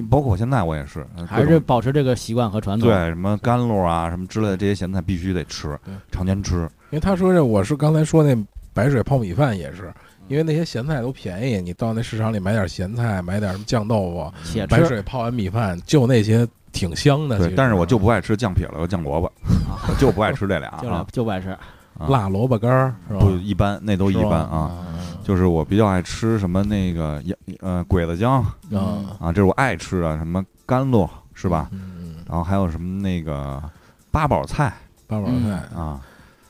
[0.09, 2.89] 包括我现在我也是，还是保持这个习惯和传统。
[2.89, 5.77] 对，什么甘露啊什么之类的这些咸菜必须得吃，
[6.11, 6.61] 常年吃。
[6.89, 8.35] 因为他说这，我是刚才说那
[8.73, 9.93] 白水泡米饭也是，
[10.27, 14.33] 因为那些咸菜都便宜，你到那市场里买点咸菜，买点什么酱豆腐，
[14.67, 16.47] 白水泡完米饭就那些。
[16.73, 19.31] 挺香的，对，但是我就不爱吃酱撇了和酱萝卜，
[19.87, 21.55] 我就不爱吃这俩 啊，就不爱吃
[22.07, 24.71] 辣萝卜干儿，不一般，那都一般啊。
[25.23, 27.23] 就是我比较爱吃什么那个
[27.61, 28.43] 呃鬼子姜
[29.19, 31.69] 啊，这是我爱吃的，什么甘露是吧？
[32.27, 33.61] 然后还有什么那个
[34.11, 34.73] 八宝菜，
[35.07, 35.99] 八宝菜啊，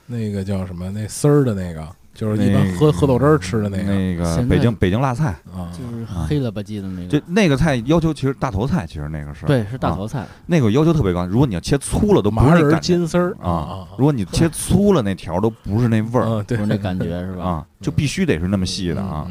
[0.06, 1.86] 那个叫什么那丝儿的那个。
[2.14, 7.08] 就是一般喝喝豆汁儿吃的那个，那个北京北京辣菜啊，就是黑了吧唧的那个。
[7.08, 10.24] 这那个菜要求其实大头菜，其实那个是对，是大头菜。
[10.46, 13.86] 那个要求特别高，如果你要切粗了，都麻仁金丝儿啊。
[13.98, 17.44] 如果你切粗了，那条都不是那味儿，不是那感觉是吧？
[17.44, 19.26] 啊，就必须得是那么细的啊，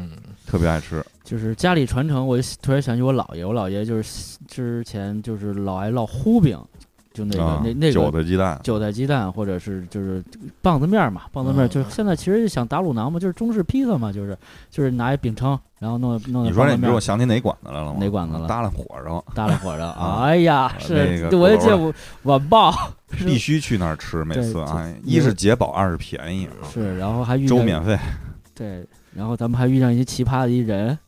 [0.46, 1.02] 特别爱吃。
[1.24, 6.58] 就是家里传承，我就突然想起我姥爷，我姥爷就是之前就是老爱烙糊饼。
[7.14, 10.20] 就那个那那个韭菜鸡蛋，韭菜鸡蛋，或者是就是
[10.60, 14.36] 棒子面嘛，棒子面就是现在其实想打卤囊嘛，就是中式披萨嘛，就是
[14.68, 16.44] 就是拿一饼铛，然后弄弄。
[16.44, 17.98] 你说那，你我想起哪馆子来了吗？
[18.00, 18.48] 哪馆子了？
[18.48, 19.90] 搭了火烧，搭了火烧。
[20.22, 22.74] 哎呀，是，我也见过晚报，
[23.24, 26.48] 必须去那儿吃，每次啊，一是解饱，二是便宜。
[26.72, 27.96] 是，然后还遇粥免费。
[28.56, 28.84] 对，
[29.14, 30.98] 然后咱们还遇上一些奇葩的一人。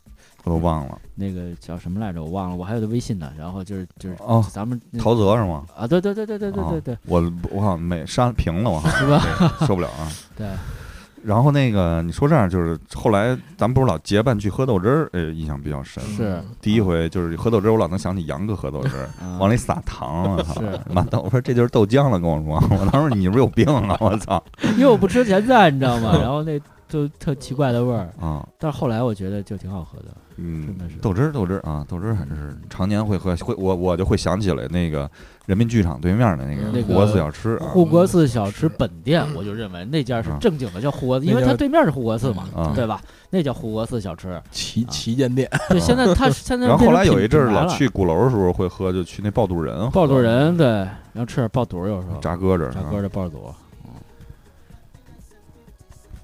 [0.47, 2.55] 我都忘了那个叫什么来着，我忘了。
[2.55, 3.31] 我还有他微信呢。
[3.37, 5.65] 然后就是就是哦，咱们陶泽是吗？
[5.75, 6.97] 啊，对对对对对对对对。
[7.05, 7.21] 我
[7.51, 9.67] 我好像没删屏了，我好像？
[9.67, 10.07] 受不了啊。
[10.37, 10.47] 对。
[11.23, 16.01] 然后那个你说这样，就是后来咱们不是老结伴去喝豆汁儿，呃，印象比较深。
[16.03, 16.41] 是。
[16.61, 19.09] 第一回就是喝豆汁儿，我老能想起杨哥喝豆汁儿，
[19.39, 20.37] 往里撒糖。
[20.53, 20.79] 是。
[20.89, 22.77] 妈的，我说这就是豆浆了，跟我说。
[22.77, 23.97] 我当时你是不是有病啊？
[23.99, 24.41] 我操！
[24.77, 26.17] 因为我不吃咸菜，你知道吗？
[26.21, 26.57] 然后那
[26.87, 28.09] 就特奇怪的味儿。
[28.19, 28.47] 啊。
[28.57, 30.05] 但是后来我觉得就挺好喝的。
[30.39, 30.97] 嗯，真的是。
[31.01, 35.09] 豆汁儿，豆汁儿啊，豆汁儿还是常年会喝，会我我就会想起来那个
[35.47, 42.43] 人民剧场对面的那个护国寺小吃，护国寺小吃本店，我就认为那家是正经的叫护国寺，因为它对面是护国寺嘛，
[42.75, 43.01] 对吧？
[43.31, 44.39] 那叫护国寺小吃。
[44.51, 45.49] 旗旗舰店。
[45.69, 52.19] 对，现在 他现在然后后来有一阵儿老去鼓楼的时候会喝，就去那爆肚人，爆肚人对，然后吃点爆肚，有时候。
[52.21, 53.51] 炸鸽子，炸鸽子爆肚。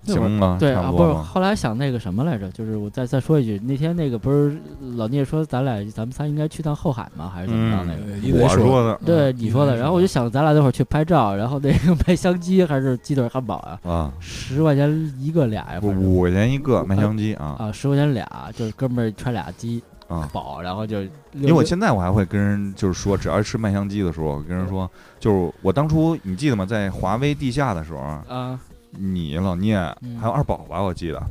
[0.05, 0.57] 行吗？
[0.59, 1.13] 对啊，不是。
[1.13, 2.49] 后来想那个什么来着？
[2.49, 4.57] 就是我再再说一句，那天那个不是
[4.95, 7.31] 老聂说咱俩咱们仨应该去趟后海吗？
[7.33, 7.93] 还是怎么着？
[8.21, 9.77] 那个我说的，对你说的。
[9.77, 13.79] 然后我就想咱俩那会儿去拍照，然后那个卖香鸡还是鸡腿汉堡啊？
[13.83, 15.79] 啊，十块钱一个俩呀？
[15.81, 17.55] 五块钱一个卖香鸡啊？
[17.59, 20.61] 啊，十块钱俩，就是哥们儿揣俩鸡啊，饱。
[20.61, 21.01] 然后就
[21.31, 24.89] 因为我现在我还会跟人就是说，只要吃麦香鸡的时候，我跟人说，
[25.19, 26.65] 就是我当初你记得吗？
[26.65, 28.59] 在华威地下的时候啊。
[28.97, 29.77] 你老聂
[30.19, 31.21] 还有二宝吧，我记得。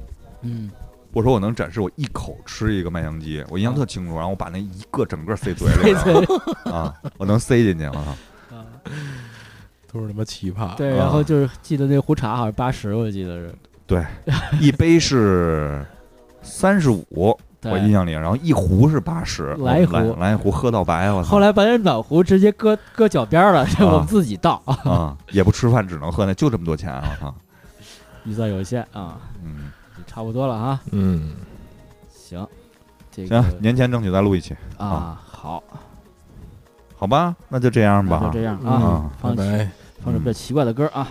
[0.43, 0.71] 嗯，
[1.13, 4.15] 我说我能展示我一口吃一个麦香鸡，我印象特清楚。
[4.15, 5.95] 然后我把那一个整个塞嘴里
[6.71, 8.17] 啊，我能塞进去，我操！
[9.93, 10.75] 都是什么奇葩？
[10.75, 13.55] 对，然后就是记得那壶茶好像八十，我记得是。
[13.87, 14.03] 对，
[14.59, 15.85] 一杯是
[16.41, 21.13] 三十五，我印象里，然后一壶是八十，来一壶，来一壶喝到白。
[21.13, 27.35] 我后来把那暖壶直接搁搁脚边了，我们自己倒啊，也不吃饭，只能喝那，就这么多钱，我操！
[28.25, 29.73] 预算有限啊，嗯，
[30.07, 31.33] 差不多了啊，嗯，
[32.09, 32.47] 行，
[33.11, 35.63] 行，年前争取再录一期啊，好，
[36.97, 39.43] 好吧，那就这样吧，就这样啊，放首
[40.05, 41.09] 放首比较奇怪的歌啊。